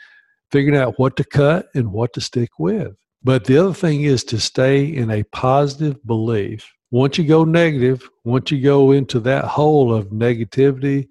figuring 0.52 0.78
out 0.78 0.98
what 0.98 1.16
to 1.16 1.24
cut 1.24 1.68
and 1.74 1.92
what 1.92 2.12
to 2.12 2.20
stick 2.20 2.50
with. 2.58 2.94
But 3.24 3.44
the 3.44 3.56
other 3.56 3.72
thing 3.72 4.02
is 4.02 4.22
to 4.24 4.38
stay 4.38 4.84
in 4.84 5.10
a 5.10 5.22
positive 5.24 6.04
belief. 6.06 6.70
Once 6.90 7.16
you 7.16 7.24
go 7.24 7.42
negative, 7.44 8.08
once 8.24 8.50
you 8.50 8.60
go 8.60 8.92
into 8.92 9.18
that 9.20 9.46
hole 9.46 9.92
of 9.92 10.08
negativity 10.08 11.08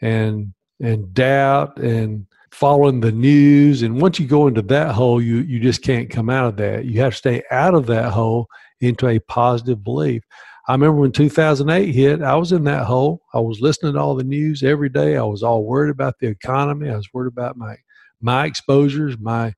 and 0.00 0.52
and 0.80 1.14
doubt 1.14 1.78
and 1.78 2.26
following 2.50 3.00
the 3.00 3.12
news, 3.12 3.82
and 3.82 4.00
once 4.00 4.18
you 4.18 4.26
go 4.26 4.48
into 4.48 4.62
that 4.62 4.92
hole, 4.92 5.22
you 5.22 5.38
you 5.38 5.60
just 5.60 5.82
can't 5.82 6.10
come 6.10 6.28
out 6.28 6.46
of 6.46 6.56
that. 6.56 6.84
You 6.84 7.00
have 7.00 7.12
to 7.12 7.18
stay 7.18 7.42
out 7.52 7.74
of 7.74 7.86
that 7.86 8.12
hole 8.12 8.48
into 8.80 9.06
a 9.06 9.20
positive 9.20 9.84
belief. 9.84 10.22
I 10.66 10.72
remember 10.72 11.02
when 11.02 11.12
2008 11.12 11.94
hit, 11.94 12.22
I 12.22 12.34
was 12.36 12.52
in 12.52 12.64
that 12.64 12.86
hole. 12.86 13.22
I 13.32 13.38
was 13.38 13.60
listening 13.60 13.94
to 13.94 14.00
all 14.00 14.14
the 14.14 14.24
news 14.24 14.62
every 14.62 14.88
day. 14.88 15.16
I 15.16 15.22
was 15.22 15.42
all 15.42 15.64
worried 15.64 15.90
about 15.90 16.18
the 16.18 16.26
economy. 16.26 16.90
I 16.90 16.96
was 16.96 17.12
worried 17.14 17.32
about 17.32 17.56
my 17.56 17.76
my 18.20 18.44
exposures, 18.46 19.16
my 19.18 19.54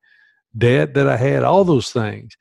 debt 0.57 0.95
that 0.95 1.09
I 1.09 1.17
had, 1.17 1.43
all 1.43 1.65
those 1.65 1.91
things. 1.91 2.37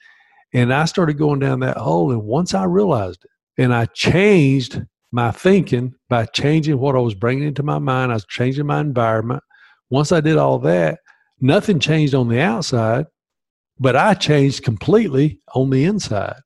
And 0.54 0.74
I 0.74 0.86
started 0.86 1.18
going 1.18 1.40
down 1.40 1.60
that 1.62 1.78
hole. 1.78 2.12
And 2.12 2.24
once 2.24 2.54
I 2.54 2.64
realized 2.64 3.26
it, 3.26 3.32
and 3.62 3.74
I 3.74 3.86
changed 3.86 4.82
my 5.12 5.32
thinking 5.32 5.94
by 6.10 6.26
changing 6.26 6.78
what 6.78 6.96
I 6.96 7.00
was 7.00 7.16
bringing 7.16 7.48
into 7.48 7.64
my 7.64 7.80
mind, 7.80 8.12
I 8.12 8.16
was 8.16 8.26
changing 8.26 8.66
my 8.66 8.82
environment. 8.82 9.44
Once 9.90 10.12
I 10.12 10.20
did 10.20 10.38
all 10.38 10.60
that, 10.60 11.00
nothing 11.40 11.80
changed 11.80 12.14
on 12.14 12.28
the 12.28 12.42
outside, 12.42 13.06
but 13.80 13.96
I 13.96 14.14
changed 14.14 14.64
completely 14.64 15.40
on 15.54 15.70
the 15.70 15.86
inside. 15.86 16.42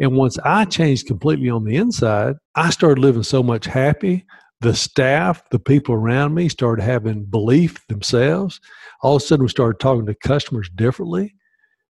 And 0.00 0.16
once 0.16 0.38
I 0.44 0.64
changed 0.64 1.06
completely 1.06 1.48
on 1.48 1.64
the 1.64 1.76
inside, 1.76 2.36
I 2.54 2.70
started 2.70 3.00
living 3.00 3.22
so 3.22 3.42
much 3.42 3.66
happy. 3.66 4.26
The 4.60 4.74
staff, 4.74 5.42
the 5.50 5.58
people 5.58 5.94
around 5.94 6.34
me 6.34 6.48
started 6.48 6.82
having 6.82 7.24
belief 7.24 7.84
themselves 7.88 8.60
all 9.04 9.16
of 9.16 9.22
a 9.22 9.24
sudden 9.24 9.44
we 9.44 9.50
started 9.50 9.78
talking 9.78 10.06
to 10.06 10.14
customers 10.14 10.70
differently. 10.74 11.34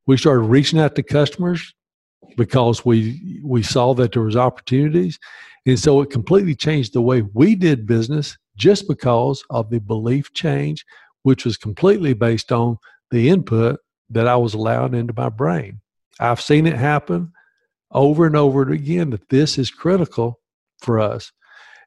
We 0.07 0.17
started 0.17 0.41
reaching 0.41 0.81
out 0.81 0.97
to 0.97 1.03
customers 1.05 1.73
because 2.37 2.85
we 2.85 3.41
we 3.45 3.63
saw 3.63 3.95
that 3.95 4.13
there 4.13 4.23
was 4.23 4.37
opportunities. 4.37 5.21
And 5.65 5.79
so 5.79 6.01
it 6.01 6.11
completely 6.11 6.57
changed 6.57 6.93
the 6.93 7.01
way 7.01 7.23
we 7.23 7.55
did 7.55 7.87
business 7.87 8.37
just 8.57 8.89
because 8.89 9.45
of 9.51 9.71
the 9.71 9.79
belief 9.79 10.33
change, 10.33 10.85
which 11.23 11.45
was 11.45 11.57
completely 11.57 12.15
based 12.15 12.51
on 12.51 12.79
the 13.13 13.29
input 13.29 13.79
that 14.11 14.27
I 14.27 14.37
was 14.37 14.55
allowing 14.55 14.95
into 14.95 15.15
my 15.17 15.29
brain. 15.29 15.81
I've 16.19 16.41
seen 16.41 16.67
it 16.67 16.77
happen 16.77 17.33
over 17.93 18.27
and 18.27 18.37
over 18.37 18.69
again 18.71 19.11
that 19.11 19.29
this 19.29 19.57
is 19.57 19.71
critical 19.71 20.41
for 20.81 20.99
us. 20.99 21.31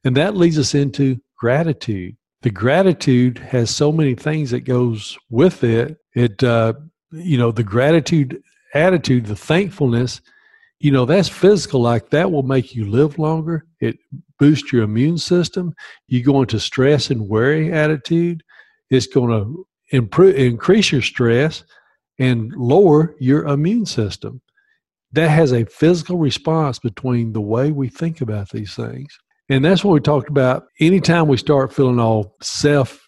And 0.05 0.15
that 0.15 0.37
leads 0.37 0.57
us 0.57 0.73
into 0.73 1.19
gratitude 1.37 2.15
the 2.41 2.49
gratitude 2.49 3.39
has 3.39 3.69
so 3.69 3.91
many 3.91 4.15
things 4.15 4.51
that 4.51 4.61
goes 4.61 5.17
with 5.29 5.63
it. 5.63 5.97
It, 6.15 6.43
uh, 6.43 6.73
you 7.11 7.37
know, 7.37 7.51
the 7.51 7.63
gratitude 7.63 8.41
attitude, 8.73 9.25
the 9.25 9.35
thankfulness, 9.35 10.21
you 10.79 10.91
know, 10.91 11.05
that's 11.05 11.29
physical. 11.29 11.81
Like 11.81 12.09
that 12.09 12.31
will 12.31 12.43
make 12.43 12.75
you 12.75 12.85
live 12.89 13.17
longer. 13.17 13.65
It 13.79 13.97
boosts 14.37 14.71
your 14.71 14.83
immune 14.83 15.17
system. 15.17 15.73
You 16.07 16.23
go 16.23 16.41
into 16.41 16.59
stress 16.59 17.09
and 17.09 17.27
worry 17.27 17.71
attitude. 17.71 18.43
It's 18.89 19.07
going 19.07 19.29
to 19.29 19.67
improve, 19.89 20.35
increase 20.35 20.91
your 20.91 21.01
stress 21.01 21.63
and 22.19 22.51
lower 22.53 23.15
your 23.19 23.47
immune 23.47 23.85
system. 23.85 24.41
That 25.13 25.29
has 25.29 25.53
a 25.53 25.65
physical 25.65 26.17
response 26.17 26.79
between 26.79 27.33
the 27.33 27.41
way 27.41 27.71
we 27.71 27.89
think 27.89 28.21
about 28.21 28.49
these 28.49 28.75
things. 28.75 29.17
And 29.49 29.63
that's 29.63 29.83
what 29.83 29.93
we 29.93 29.99
talked 29.99 30.29
about. 30.29 30.67
Anytime 30.79 31.27
we 31.27 31.37
start 31.37 31.73
feeling 31.73 31.99
all 31.99 32.35
self 32.41 33.07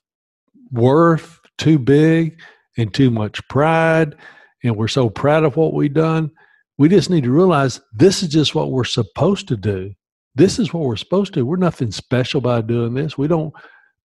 worth, 0.72 1.40
too 1.58 1.78
big, 1.78 2.40
and 2.78 2.94
too 2.94 3.12
much 3.12 3.46
pride, 3.50 4.16
and 4.64 4.76
we're 4.76 4.88
so 4.88 5.10
proud 5.10 5.44
of 5.44 5.58
what 5.58 5.74
we've 5.74 5.94
done, 5.94 6.32
we 6.78 6.88
just 6.88 7.10
need 7.10 7.26
to 7.26 7.32
realize 7.32 7.82
this 7.94 8.24
is 8.24 8.30
just 8.30 8.56
what 8.56 8.72
we're 8.72 8.86
supposed 8.86 9.48
to 9.50 9.58
do. 9.58 9.94
This 10.36 10.60
is 10.60 10.74
what 10.74 10.84
we're 10.84 10.96
supposed 10.96 11.34
to 11.34 11.42
do. 11.42 11.46
We're 11.46 11.58
nothing 11.58 11.92
special 11.92 12.40
by 12.40 12.62
doing 12.62 12.94
this. 12.94 13.18
We 13.18 13.28
don't 13.28 13.54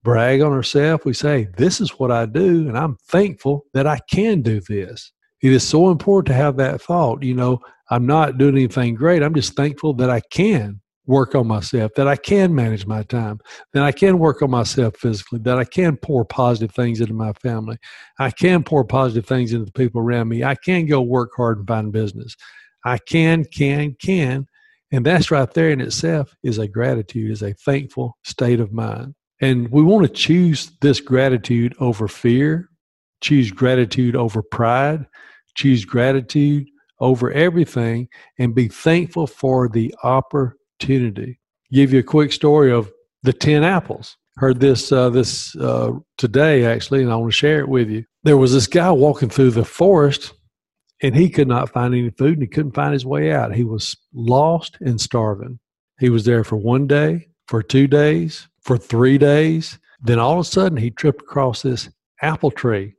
brag 0.02 0.40
on 0.40 0.52
ourselves. 0.52 1.04
We 1.04 1.12
say, 1.14 1.48
This 1.56 1.80
is 1.80 1.90
what 1.98 2.10
I 2.10 2.26
do, 2.26 2.68
and 2.68 2.76
I'm 2.76 2.96
thankful 3.08 3.64
that 3.74 3.86
I 3.86 4.00
can 4.10 4.42
do 4.42 4.60
this. 4.60 5.12
It 5.40 5.52
is 5.52 5.66
so 5.66 5.90
important 5.90 6.26
to 6.28 6.34
have 6.34 6.56
that 6.56 6.80
thought. 6.80 7.22
You 7.22 7.34
know, 7.34 7.60
I'm 7.90 8.06
not 8.06 8.38
doing 8.38 8.56
anything 8.56 8.94
great. 8.94 9.22
I'm 9.22 9.34
just 9.34 9.54
thankful 9.54 9.94
that 9.94 10.10
I 10.10 10.20
can 10.32 10.80
work 11.06 11.34
on 11.34 11.46
myself, 11.46 11.92
that 11.96 12.08
I 12.08 12.16
can 12.16 12.54
manage 12.54 12.86
my 12.86 13.02
time, 13.02 13.40
that 13.72 13.82
I 13.82 13.92
can 13.92 14.18
work 14.18 14.42
on 14.42 14.50
myself 14.50 14.96
physically, 14.96 15.38
that 15.40 15.58
I 15.58 15.64
can 15.64 15.96
pour 15.96 16.24
positive 16.24 16.74
things 16.74 17.00
into 17.00 17.14
my 17.14 17.32
family. 17.34 17.76
I 18.18 18.30
can 18.30 18.62
pour 18.62 18.84
positive 18.84 19.26
things 19.26 19.52
into 19.52 19.66
the 19.66 19.72
people 19.72 20.00
around 20.00 20.28
me. 20.28 20.44
I 20.44 20.54
can 20.54 20.86
go 20.86 21.00
work 21.02 21.30
hard 21.36 21.58
and 21.58 21.66
find 21.66 21.92
business. 21.92 22.36
I 22.84 22.98
can, 22.98 23.44
can, 23.44 23.96
can. 24.00 24.46
And 24.92 25.04
that's 25.04 25.30
right 25.30 25.52
there 25.52 25.70
in 25.70 25.80
itself 25.80 26.34
is 26.42 26.58
a 26.58 26.68
gratitude, 26.68 27.30
is 27.30 27.42
a 27.42 27.54
thankful 27.54 28.16
state 28.22 28.60
of 28.60 28.72
mind. 28.72 29.14
And 29.40 29.68
we 29.70 29.82
want 29.82 30.06
to 30.06 30.12
choose 30.12 30.70
this 30.80 31.00
gratitude 31.00 31.74
over 31.80 32.08
fear, 32.08 32.68
choose 33.20 33.50
gratitude 33.50 34.16
over 34.16 34.42
pride, 34.42 35.06
choose 35.54 35.84
gratitude 35.84 36.68
over 37.00 37.32
everything, 37.32 38.08
and 38.38 38.54
be 38.54 38.68
thankful 38.68 39.26
for 39.26 39.68
the 39.68 39.94
opportunity. 40.02 40.58
Give 41.72 41.92
you 41.92 42.00
a 42.00 42.04
quick 42.04 42.32
story 42.32 42.72
of 42.72 42.92
the 43.22 43.32
10 43.32 43.64
apples. 43.64 44.16
Heard 44.36 44.58
this 44.58 44.90
uh, 44.90 45.10
this 45.10 45.54
uh, 45.56 45.92
today 46.18 46.64
actually, 46.64 47.02
and 47.02 47.12
I 47.12 47.16
want 47.16 47.32
to 47.32 47.36
share 47.36 47.60
it 47.60 47.68
with 47.68 47.88
you. 47.88 48.04
There 48.24 48.36
was 48.36 48.52
this 48.52 48.66
guy 48.66 48.90
walking 48.90 49.28
through 49.28 49.52
the 49.52 49.64
forest, 49.64 50.32
and 51.00 51.14
he 51.14 51.30
could 51.30 51.46
not 51.46 51.70
find 51.70 51.94
any 51.94 52.10
food, 52.10 52.34
and 52.34 52.42
he 52.42 52.48
couldn't 52.48 52.74
find 52.74 52.92
his 52.92 53.06
way 53.06 53.32
out. 53.32 53.54
He 53.54 53.62
was 53.62 53.96
lost 54.12 54.76
and 54.80 55.00
starving. 55.00 55.60
He 56.00 56.10
was 56.10 56.24
there 56.24 56.42
for 56.42 56.56
one 56.56 56.88
day, 56.88 57.28
for 57.46 57.62
two 57.62 57.86
days, 57.86 58.48
for 58.60 58.76
three 58.76 59.18
days. 59.18 59.78
Then 60.02 60.18
all 60.18 60.34
of 60.34 60.40
a 60.40 60.44
sudden, 60.44 60.78
he 60.78 60.90
tripped 60.90 61.22
across 61.22 61.62
this 61.62 61.88
apple 62.20 62.50
tree, 62.50 62.94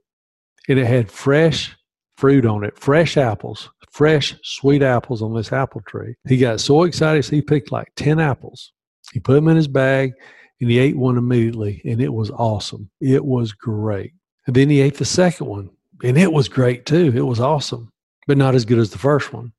and 0.70 0.80
it 0.80 0.88
had 0.88 1.12
fresh 1.12 1.76
fruit 2.18 2.46
on 2.46 2.64
it, 2.64 2.78
fresh 2.80 3.18
apples, 3.18 3.70
fresh 3.92 4.36
sweet 4.44 4.82
apples 4.82 5.22
on 5.22 5.34
this 5.34 5.52
apple 5.52 5.82
tree. 5.88 6.16
He 6.28 6.38
got 6.38 6.60
so 6.60 6.84
excited, 6.84 7.24
so 7.24 7.36
he 7.36 7.42
picked 7.42 7.72
like 7.72 7.92
10 7.96 8.20
apples. 8.20 8.72
He 9.14 9.20
put 9.20 9.34
them 9.34 9.48
in 9.48 9.56
his 9.56 9.68
bag 9.68 10.14
and 10.62 10.70
he 10.70 10.80
ate 10.80 10.98
one 10.98 11.18
immediately, 11.18 11.82
and 11.86 12.02
it 12.02 12.14
was 12.14 12.32
awesome. 12.32 12.90
It 13.02 13.24
was 13.26 13.52
great. 13.52 14.14
And 14.48 14.56
then 14.56 14.70
he 14.70 14.82
ate 14.82 14.96
the 14.96 15.06
second 15.06 15.48
one, 15.48 15.70
and 16.04 16.18
it 16.18 16.32
was 16.32 16.48
great 16.48 16.86
too. 16.86 17.12
It 17.16 17.22
was 17.22 17.40
awesome, 17.40 17.92
but 18.28 18.38
not 18.38 18.56
as 18.56 18.66
good 18.66 18.80
as 18.80 18.90
the 18.90 18.98
first 18.98 19.34
one. 19.34 19.52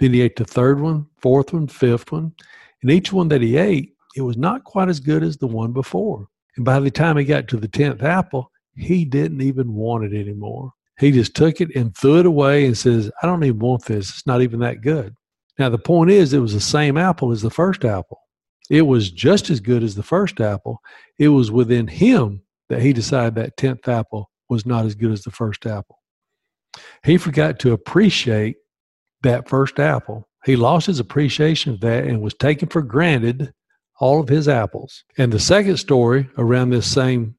Then 0.00 0.12
he 0.12 0.22
ate 0.22 0.36
the 0.36 0.44
third 0.44 0.80
one, 0.80 1.06
fourth 1.18 1.52
one, 1.52 1.66
fifth 1.66 2.12
one, 2.12 2.32
and 2.82 2.90
each 2.90 3.12
one 3.12 3.28
that 3.28 3.42
he 3.42 3.56
ate, 3.56 3.94
it 4.16 4.22
was 4.22 4.36
not 4.36 4.64
quite 4.64 4.88
as 4.88 5.00
good 5.00 5.22
as 5.22 5.36
the 5.36 5.46
one 5.46 5.72
before. 5.72 6.28
And 6.56 6.64
by 6.64 6.80
the 6.80 6.90
time 6.90 7.16
he 7.16 7.24
got 7.24 7.48
to 7.48 7.56
the 7.56 7.68
10th 7.68 8.02
apple, 8.02 8.50
he 8.74 9.04
didn't 9.04 9.42
even 9.42 9.74
want 9.74 10.04
it 10.04 10.18
anymore. 10.18 10.72
He 10.98 11.12
just 11.12 11.34
took 11.34 11.60
it 11.60 11.74
and 11.76 11.96
threw 11.96 12.18
it 12.18 12.26
away 12.26 12.66
and 12.66 12.76
says, 12.76 13.10
I 13.22 13.26
don't 13.26 13.44
even 13.44 13.60
want 13.60 13.84
this. 13.84 14.10
It's 14.10 14.26
not 14.26 14.42
even 14.42 14.60
that 14.60 14.80
good. 14.80 15.14
Now, 15.58 15.68
the 15.68 15.78
point 15.78 16.10
is, 16.10 16.32
it 16.32 16.38
was 16.38 16.54
the 16.54 16.60
same 16.60 16.96
apple 16.96 17.32
as 17.32 17.42
the 17.42 17.50
first 17.50 17.84
apple. 17.84 18.20
It 18.70 18.82
was 18.82 19.10
just 19.10 19.50
as 19.50 19.60
good 19.60 19.82
as 19.82 19.94
the 19.94 20.02
first 20.02 20.40
apple. 20.40 20.80
It 21.18 21.28
was 21.28 21.50
within 21.50 21.86
him 21.86 22.42
that 22.68 22.82
he 22.82 22.92
decided 22.92 23.34
that 23.36 23.56
10th 23.56 23.88
apple 23.88 24.30
was 24.48 24.66
not 24.66 24.84
as 24.84 24.94
good 24.94 25.12
as 25.12 25.22
the 25.22 25.30
first 25.30 25.66
apple. 25.66 25.98
He 27.04 27.16
forgot 27.16 27.58
to 27.60 27.72
appreciate 27.72 28.56
that 29.22 29.48
first 29.48 29.78
apple. 29.78 30.28
He 30.44 30.56
lost 30.56 30.86
his 30.86 31.00
appreciation 31.00 31.72
of 31.72 31.80
that 31.80 32.04
and 32.04 32.20
was 32.20 32.34
taken 32.34 32.68
for 32.68 32.82
granted 32.82 33.52
all 34.00 34.20
of 34.20 34.28
his 34.28 34.48
apples. 34.48 35.04
And 35.16 35.32
the 35.32 35.40
second 35.40 35.78
story 35.78 36.28
around 36.38 36.70
this 36.70 36.90
same 36.90 37.34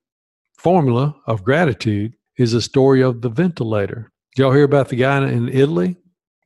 formula 0.57 1.15
of 1.25 1.43
gratitude 1.43 2.13
is 2.39 2.53
the 2.53 2.61
story 2.61 3.03
of 3.03 3.21
the 3.21 3.29
ventilator. 3.29 4.11
Did 4.33 4.41
y'all 4.41 4.53
hear 4.53 4.63
about 4.63 4.89
the 4.89 4.95
guy 4.95 5.17
in 5.29 5.49
Italy 5.49 5.97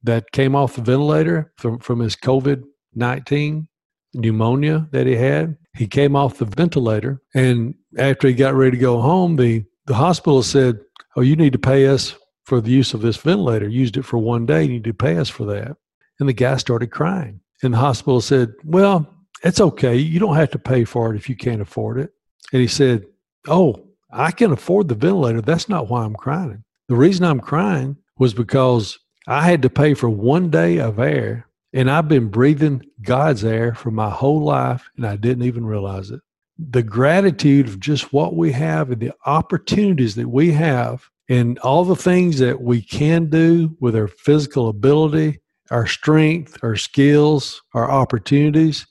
that 0.04 0.32
came 0.32 0.56
off 0.56 0.76
the 0.76 0.82
ventilator 0.82 1.54
from, 1.58 1.80
from 1.80 2.00
his 2.00 2.16
COVID 2.18 2.64
19 2.96 3.68
pneumonia 4.16 4.90
that 4.92 5.08
he 5.08 5.16
had? 5.16 5.56
He 5.78 5.88
came 5.88 6.16
off 6.16 6.38
the 6.38 6.46
ventilator, 6.46 7.22
and 7.34 7.76
after 7.98 8.28
he 8.28 8.34
got 8.34 8.56
ready 8.56 8.72
to 8.72 8.82
go 8.82 9.02
home, 9.02 9.38
the, 9.38 9.64
the 9.86 9.96
hospital 9.96 10.44
said, 10.44 10.80
Oh, 11.16 11.22
you 11.22 11.36
need 11.36 11.54
to 11.54 11.60
pay 11.60 11.88
us 11.88 12.16
for 12.44 12.60
the 12.60 12.72
use 12.72 12.94
of 12.94 13.02
this 13.02 13.18
ventilator. 13.18 13.68
Used 13.68 13.98
it 13.98 14.04
for 14.04 14.18
one 14.18 14.46
day, 14.48 14.64
you 14.64 14.70
need 14.70 14.84
to 14.84 14.94
pay 14.94 15.18
us 15.18 15.30
for 15.30 15.46
that. 15.46 15.78
And 16.20 16.28
the 16.28 16.34
guy 16.34 16.58
started 16.58 16.92
crying. 16.92 17.40
And 17.62 17.74
the 17.74 17.78
hospital 17.78 18.20
said, 18.20 18.54
Well, 18.64 19.08
it's 19.44 19.62
okay. 19.62 19.96
You 19.96 20.20
don't 20.20 20.36
have 20.36 20.52
to 20.52 20.60
pay 20.60 20.86
for 20.86 21.14
it 21.14 21.18
if 21.18 21.30
you 21.30 21.36
can't 21.36 21.62
afford 21.62 22.00
it. 22.00 22.12
And 22.52 22.62
he 22.62 22.68
said, 22.68 23.06
Oh, 23.48 23.93
I 24.14 24.32
can 24.32 24.52
afford 24.52 24.88
the 24.88 24.96
ventilator. 24.96 25.42
That's 25.42 25.68
not 25.68 25.90
why 25.90 26.04
I'm 26.04 26.16
crying. 26.16 26.64
The 26.88 26.96
reason 26.96 27.26
I'm 27.26 27.40
crying 27.40 27.98
was 28.18 28.34
because 28.34 29.00
I 29.28 29.44
had 29.44 29.62
to 29.64 29.70
pay 29.70 29.96
for 29.96 30.10
one 30.10 30.50
day 30.50 30.80
of 30.80 31.00
air 31.00 31.48
and 31.74 31.90
I've 31.90 32.08
been 32.08 32.28
breathing 32.28 32.84
God's 33.02 33.44
air 33.44 33.74
for 33.74 33.90
my 33.90 34.12
whole 34.12 34.44
life 34.44 34.88
and 34.96 35.08
I 35.08 35.16
didn't 35.16 35.46
even 35.46 35.66
realize 35.66 36.12
it. 36.12 36.20
The 36.60 36.84
gratitude 36.84 37.68
of 37.68 37.80
just 37.80 38.14
what 38.14 38.36
we 38.36 38.52
have 38.52 38.92
and 38.92 39.02
the 39.02 39.14
opportunities 39.26 40.14
that 40.16 40.30
we 40.30 40.52
have 40.52 41.10
and 41.28 41.58
all 41.60 41.84
the 41.84 41.96
things 41.96 42.38
that 42.40 42.62
we 42.62 42.82
can 42.84 43.30
do 43.30 43.76
with 43.80 43.96
our 43.96 44.08
physical 44.08 44.70
ability, 44.70 45.40
our 45.72 45.88
strength, 45.88 46.60
our 46.62 46.76
skills, 46.76 47.62
our 47.74 47.90
opportunities 47.90 48.86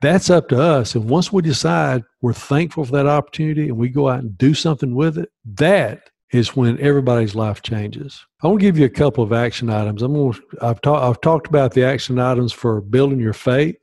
that's 0.00 0.30
up 0.30 0.48
to 0.48 0.60
us. 0.60 0.94
And 0.94 1.08
once 1.08 1.32
we 1.32 1.42
decide 1.42 2.04
we're 2.20 2.32
thankful 2.32 2.84
for 2.84 2.92
that 2.92 3.06
opportunity 3.06 3.68
and 3.68 3.76
we 3.76 3.88
go 3.88 4.08
out 4.08 4.20
and 4.20 4.38
do 4.38 4.54
something 4.54 4.94
with 4.94 5.18
it, 5.18 5.30
that 5.54 6.10
is 6.32 6.54
when 6.54 6.78
everybody's 6.80 7.34
life 7.34 7.62
changes. 7.62 8.24
I 8.42 8.48
want 8.48 8.60
to 8.60 8.66
give 8.66 8.78
you 8.78 8.84
a 8.84 8.90
couple 8.90 9.24
of 9.24 9.32
action 9.32 9.70
items. 9.70 10.02
I'm 10.02 10.12
going 10.12 10.34
to, 10.34 10.42
I've, 10.60 10.80
ta- 10.82 11.08
I've 11.08 11.20
talked 11.20 11.46
about 11.46 11.72
the 11.72 11.84
action 11.84 12.18
items 12.18 12.52
for 12.52 12.80
building 12.80 13.18
your 13.18 13.32
faith, 13.32 13.76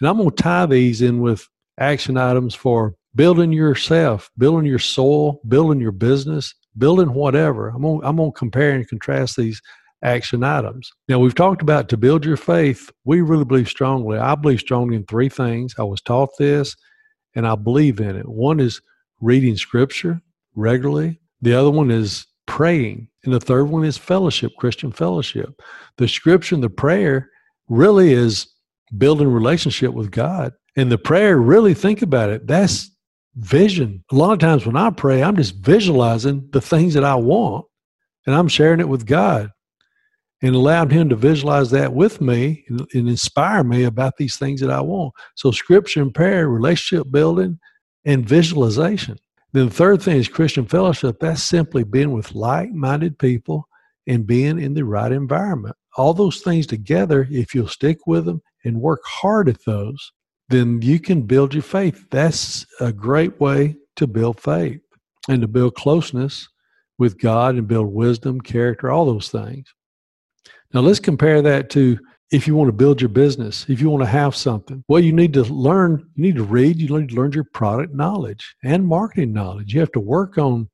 and 0.00 0.08
I'm 0.08 0.16
going 0.16 0.30
to 0.30 0.42
tie 0.42 0.66
these 0.66 1.02
in 1.02 1.20
with 1.20 1.46
action 1.78 2.16
items 2.16 2.54
for 2.54 2.94
building 3.14 3.52
yourself, 3.52 4.30
building 4.38 4.66
your 4.66 4.78
soul, 4.78 5.40
building 5.48 5.80
your 5.80 5.92
business, 5.92 6.54
building 6.78 7.12
whatever. 7.12 7.68
I'm 7.70 7.82
going, 7.82 8.00
I'm 8.04 8.16
going 8.16 8.32
to 8.32 8.38
compare 8.38 8.70
and 8.70 8.88
contrast 8.88 9.36
these 9.36 9.60
action 10.02 10.42
items. 10.42 10.90
Now, 11.08 11.18
we've 11.18 11.34
talked 11.34 11.62
about 11.62 11.88
to 11.90 11.96
build 11.96 12.24
your 12.24 12.36
faith. 12.36 12.90
We 13.04 13.20
really 13.20 13.44
believe 13.44 13.68
strongly. 13.68 14.18
I 14.18 14.34
believe 14.34 14.60
strongly 14.60 14.96
in 14.96 15.04
three 15.04 15.28
things. 15.28 15.74
I 15.78 15.82
was 15.82 16.00
taught 16.00 16.30
this 16.38 16.74
and 17.34 17.46
I 17.46 17.54
believe 17.54 18.00
in 18.00 18.16
it. 18.16 18.28
One 18.28 18.60
is 18.60 18.80
reading 19.20 19.56
scripture 19.56 20.20
regularly, 20.54 21.20
the 21.42 21.54
other 21.54 21.70
one 21.70 21.90
is 21.90 22.26
praying, 22.46 23.08
and 23.24 23.32
the 23.32 23.40
third 23.40 23.64
one 23.64 23.84
is 23.84 23.96
fellowship, 23.96 24.52
Christian 24.58 24.90
fellowship. 24.90 25.60
The 25.98 26.08
scripture 26.08 26.54
and 26.54 26.64
the 26.64 26.70
prayer 26.70 27.30
really 27.68 28.12
is 28.12 28.48
building 28.98 29.28
relationship 29.28 29.92
with 29.92 30.10
God. 30.10 30.52
And 30.76 30.90
the 30.90 30.98
prayer, 30.98 31.38
really 31.38 31.74
think 31.74 32.02
about 32.02 32.30
it, 32.30 32.46
that's 32.46 32.90
vision. 33.36 34.04
A 34.10 34.16
lot 34.16 34.32
of 34.32 34.38
times 34.38 34.66
when 34.66 34.76
I 34.76 34.90
pray, 34.90 35.22
I'm 35.22 35.36
just 35.36 35.54
visualizing 35.56 36.48
the 36.52 36.60
things 36.60 36.94
that 36.94 37.04
I 37.04 37.14
want 37.14 37.66
and 38.26 38.34
I'm 38.34 38.48
sharing 38.48 38.80
it 38.80 38.88
with 38.88 39.06
God 39.06 39.50
and 40.42 40.54
allowed 40.54 40.90
him 40.90 41.08
to 41.08 41.16
visualize 41.16 41.70
that 41.70 41.92
with 41.92 42.20
me 42.20 42.64
and, 42.68 42.80
and, 42.94 43.08
inspire 43.08 43.62
me 43.62 43.84
about 43.84 44.16
these 44.16 44.36
things 44.36 44.60
that 44.60 44.70
I 44.70 44.80
want. 44.80 45.12
So, 45.34 45.50
scripture 45.50 46.02
and 46.02 46.14
prayer, 46.14 46.48
relationship 46.48 47.10
building, 47.10 47.58
and 48.04 48.26
visualization. 48.26 49.18
Then, 49.52 49.66
the 49.66 49.74
third 49.74 50.02
thing 50.02 50.16
is 50.16 50.28
Christian 50.28 50.66
fellowship. 50.66 51.18
That's 51.20 51.42
simply 51.42 51.84
being 51.84 52.12
with 52.12 52.34
like 52.34 52.72
minded 52.72 53.18
people 53.18 53.68
and 54.06 54.26
being 54.26 54.58
in 54.58 54.74
the 54.74 54.84
right 54.84 55.12
environment. 55.12 55.76
All 55.96 56.14
those 56.14 56.40
things 56.40 56.66
together, 56.66 57.26
if 57.30 57.54
you'll 57.54 57.68
stick 57.68 58.06
with 58.06 58.24
them 58.24 58.40
and 58.64 58.80
work 58.80 59.02
hard 59.04 59.48
at 59.48 59.64
those, 59.66 60.12
then 60.48 60.80
you 60.82 60.98
can 60.98 61.22
build 61.22 61.54
your 61.54 61.62
faith. 61.62 62.06
That's 62.10 62.66
a 62.80 62.92
great 62.92 63.40
way 63.40 63.76
to 63.96 64.06
build 64.06 64.40
faith 64.40 64.80
and 65.28 65.42
to 65.42 65.48
build 65.48 65.74
closeness 65.74 66.48
with 66.98 67.18
God 67.18 67.54
and 67.54 67.68
build 67.68 67.92
wisdom, 67.92 68.40
character, 68.40 68.90
all 68.90 69.06
those 69.06 69.28
things. 69.28 69.72
Now 70.72 70.80
let's 70.80 71.00
compare 71.00 71.42
that 71.42 71.70
to 71.70 71.98
if 72.30 72.46
you 72.46 72.54
want 72.54 72.68
to 72.68 72.72
build 72.72 73.00
your 73.00 73.08
business, 73.08 73.66
if 73.68 73.80
you 73.80 73.90
want 73.90 74.02
to 74.02 74.10
have 74.10 74.36
something. 74.36 74.84
Well, 74.86 75.02
you 75.02 75.12
need 75.12 75.32
to 75.34 75.42
learn, 75.42 76.08
you 76.14 76.22
need 76.22 76.36
to 76.36 76.44
read, 76.44 76.76
you 76.76 76.96
need 76.96 77.08
to 77.08 77.14
learn 77.16 77.32
your 77.32 77.44
product 77.44 77.92
knowledge 77.92 78.54
and 78.62 78.86
marketing 78.86 79.32
knowledge. 79.32 79.74
You 79.74 79.80
have 79.80 79.92
to 79.92 80.00
work 80.00 80.38
on 80.38 80.68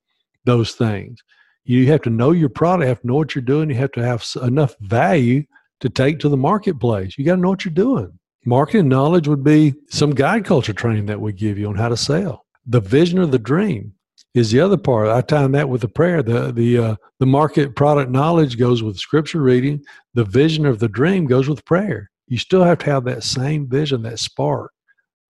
those 0.44 0.72
things. 0.72 1.18
You 1.64 1.86
have 1.86 2.02
to 2.02 2.10
know 2.10 2.32
your 2.32 2.50
product, 2.50 2.86
have 2.88 3.00
to 3.00 3.06
know 3.06 3.14
what 3.14 3.34
you're 3.34 3.42
doing, 3.42 3.70
you 3.70 3.76
have 3.76 3.92
to 3.92 4.04
have 4.04 4.24
enough 4.42 4.76
value 4.80 5.44
to 5.80 5.88
take 5.88 6.18
to 6.20 6.28
the 6.28 6.36
marketplace. 6.36 7.16
You 7.16 7.24
got 7.24 7.36
to 7.36 7.40
know 7.40 7.50
what 7.50 7.64
you're 7.64 7.74
doing. 7.74 8.18
Marketing 8.44 8.88
knowledge 8.88 9.26
would 9.26 9.42
be 9.42 9.74
some 9.88 10.12
guide 10.12 10.44
culture 10.44 10.72
training 10.72 11.06
that 11.06 11.20
we 11.20 11.32
give 11.32 11.58
you 11.58 11.68
on 11.68 11.74
how 11.74 11.88
to 11.88 11.96
sell. 11.96 12.46
The 12.66 12.80
vision 12.80 13.18
of 13.18 13.32
the 13.32 13.38
dream 13.38 13.94
is 14.36 14.50
the 14.50 14.60
other 14.60 14.76
part. 14.76 15.08
I 15.08 15.22
time 15.22 15.52
that 15.52 15.68
with 15.68 15.80
the 15.80 15.88
prayer. 15.88 16.22
The 16.22 16.52
the 16.52 16.78
uh, 16.78 16.96
the 17.18 17.26
market 17.26 17.74
product 17.74 18.10
knowledge 18.10 18.58
goes 18.58 18.82
with 18.82 18.98
scripture 18.98 19.40
reading. 19.40 19.82
The 20.14 20.24
vision 20.24 20.66
of 20.66 20.78
the 20.78 20.88
dream 20.88 21.26
goes 21.26 21.48
with 21.48 21.64
prayer. 21.64 22.10
You 22.28 22.38
still 22.38 22.64
have 22.64 22.78
to 22.78 22.86
have 22.86 23.04
that 23.04 23.24
same 23.24 23.68
vision, 23.68 24.02
that 24.02 24.18
spark, 24.18 24.72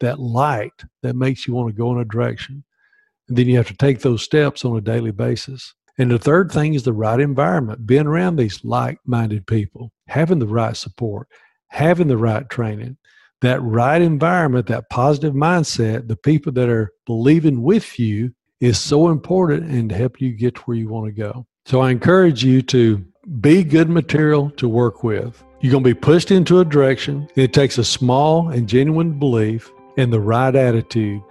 that 0.00 0.18
light 0.18 0.72
that 1.02 1.14
makes 1.14 1.46
you 1.46 1.54
want 1.54 1.68
to 1.68 1.76
go 1.76 1.92
in 1.92 1.98
a 1.98 2.04
direction. 2.04 2.64
And 3.28 3.36
then 3.36 3.46
you 3.46 3.56
have 3.56 3.68
to 3.68 3.76
take 3.76 4.00
those 4.00 4.22
steps 4.22 4.64
on 4.64 4.76
a 4.76 4.80
daily 4.80 5.10
basis. 5.10 5.74
And 5.98 6.10
the 6.10 6.18
third 6.18 6.50
thing 6.52 6.74
is 6.74 6.82
the 6.82 6.92
right 6.92 7.20
environment, 7.20 7.86
being 7.86 8.06
around 8.06 8.36
these 8.36 8.64
like 8.64 8.98
minded 9.06 9.46
people, 9.46 9.92
having 10.08 10.38
the 10.38 10.46
right 10.46 10.76
support, 10.76 11.28
having 11.68 12.08
the 12.08 12.18
right 12.18 12.48
training, 12.50 12.98
that 13.40 13.62
right 13.62 14.02
environment, 14.02 14.66
that 14.66 14.90
positive 14.90 15.34
mindset, 15.34 16.08
the 16.08 16.16
people 16.16 16.52
that 16.52 16.68
are 16.68 16.92
believing 17.06 17.62
with 17.62 17.98
you 17.98 18.32
is 18.60 18.78
so 18.78 19.08
important 19.08 19.70
and 19.70 19.88
to 19.90 19.96
help 19.96 20.20
you 20.20 20.32
get 20.32 20.54
to 20.56 20.62
where 20.62 20.76
you 20.76 20.88
want 20.88 21.06
to 21.06 21.12
go. 21.12 21.46
So 21.66 21.80
I 21.80 21.90
encourage 21.90 22.44
you 22.44 22.62
to 22.62 23.04
be 23.40 23.64
good 23.64 23.90
material 23.90 24.50
to 24.50 24.68
work 24.68 25.02
with. 25.02 25.42
You're 25.60 25.72
going 25.72 25.84
to 25.84 25.94
be 25.94 26.00
pushed 26.00 26.30
into 26.30 26.60
a 26.60 26.64
direction. 26.64 27.28
It 27.34 27.52
takes 27.52 27.78
a 27.78 27.84
small 27.84 28.50
and 28.50 28.68
genuine 28.68 29.18
belief 29.18 29.72
and 29.96 30.12
the 30.12 30.20
right 30.20 30.54
attitude 30.54 31.22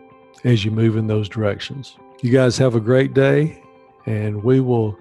as 0.43 0.65
you 0.65 0.71
move 0.71 0.97
in 0.97 1.07
those 1.07 1.29
directions. 1.29 1.95
You 2.21 2.31
guys 2.31 2.57
have 2.57 2.75
a 2.75 2.79
great 2.79 3.13
day, 3.13 3.61
and 4.05 4.43
we 4.43 4.59
will 4.59 4.97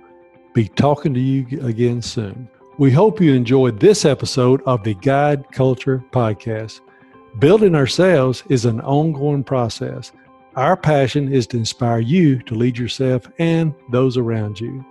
be 0.53 0.69
talking 0.69 1.15
to 1.15 1.21
you 1.21 1.47
again 1.67 2.01
soon. 2.01 2.49
We 2.79 2.91
hope 2.91 3.21
you 3.21 3.35
enjoyed 3.35 3.81
this 3.81 4.05
episode 4.05 4.63
of 4.67 4.83
the 4.83 4.95
Guide 4.95 5.51
Culture 5.53 6.05
Podcast. 6.13 6.81
Building 7.39 7.75
ourselves 7.75 8.45
is 8.49 8.65
an 8.65 8.81
ongoing 8.81 9.43
process. 9.43 10.13
Our 10.57 10.77
passion 10.77 11.33
is 11.33 11.49
to 11.49 11.57
inspire 11.57 11.99
you 11.99 12.38
to 12.43 12.55
lead 12.55 12.79
yourself 12.79 13.29
and 13.40 13.75
those 13.90 14.17
around 14.17 14.61
you. 14.61 14.85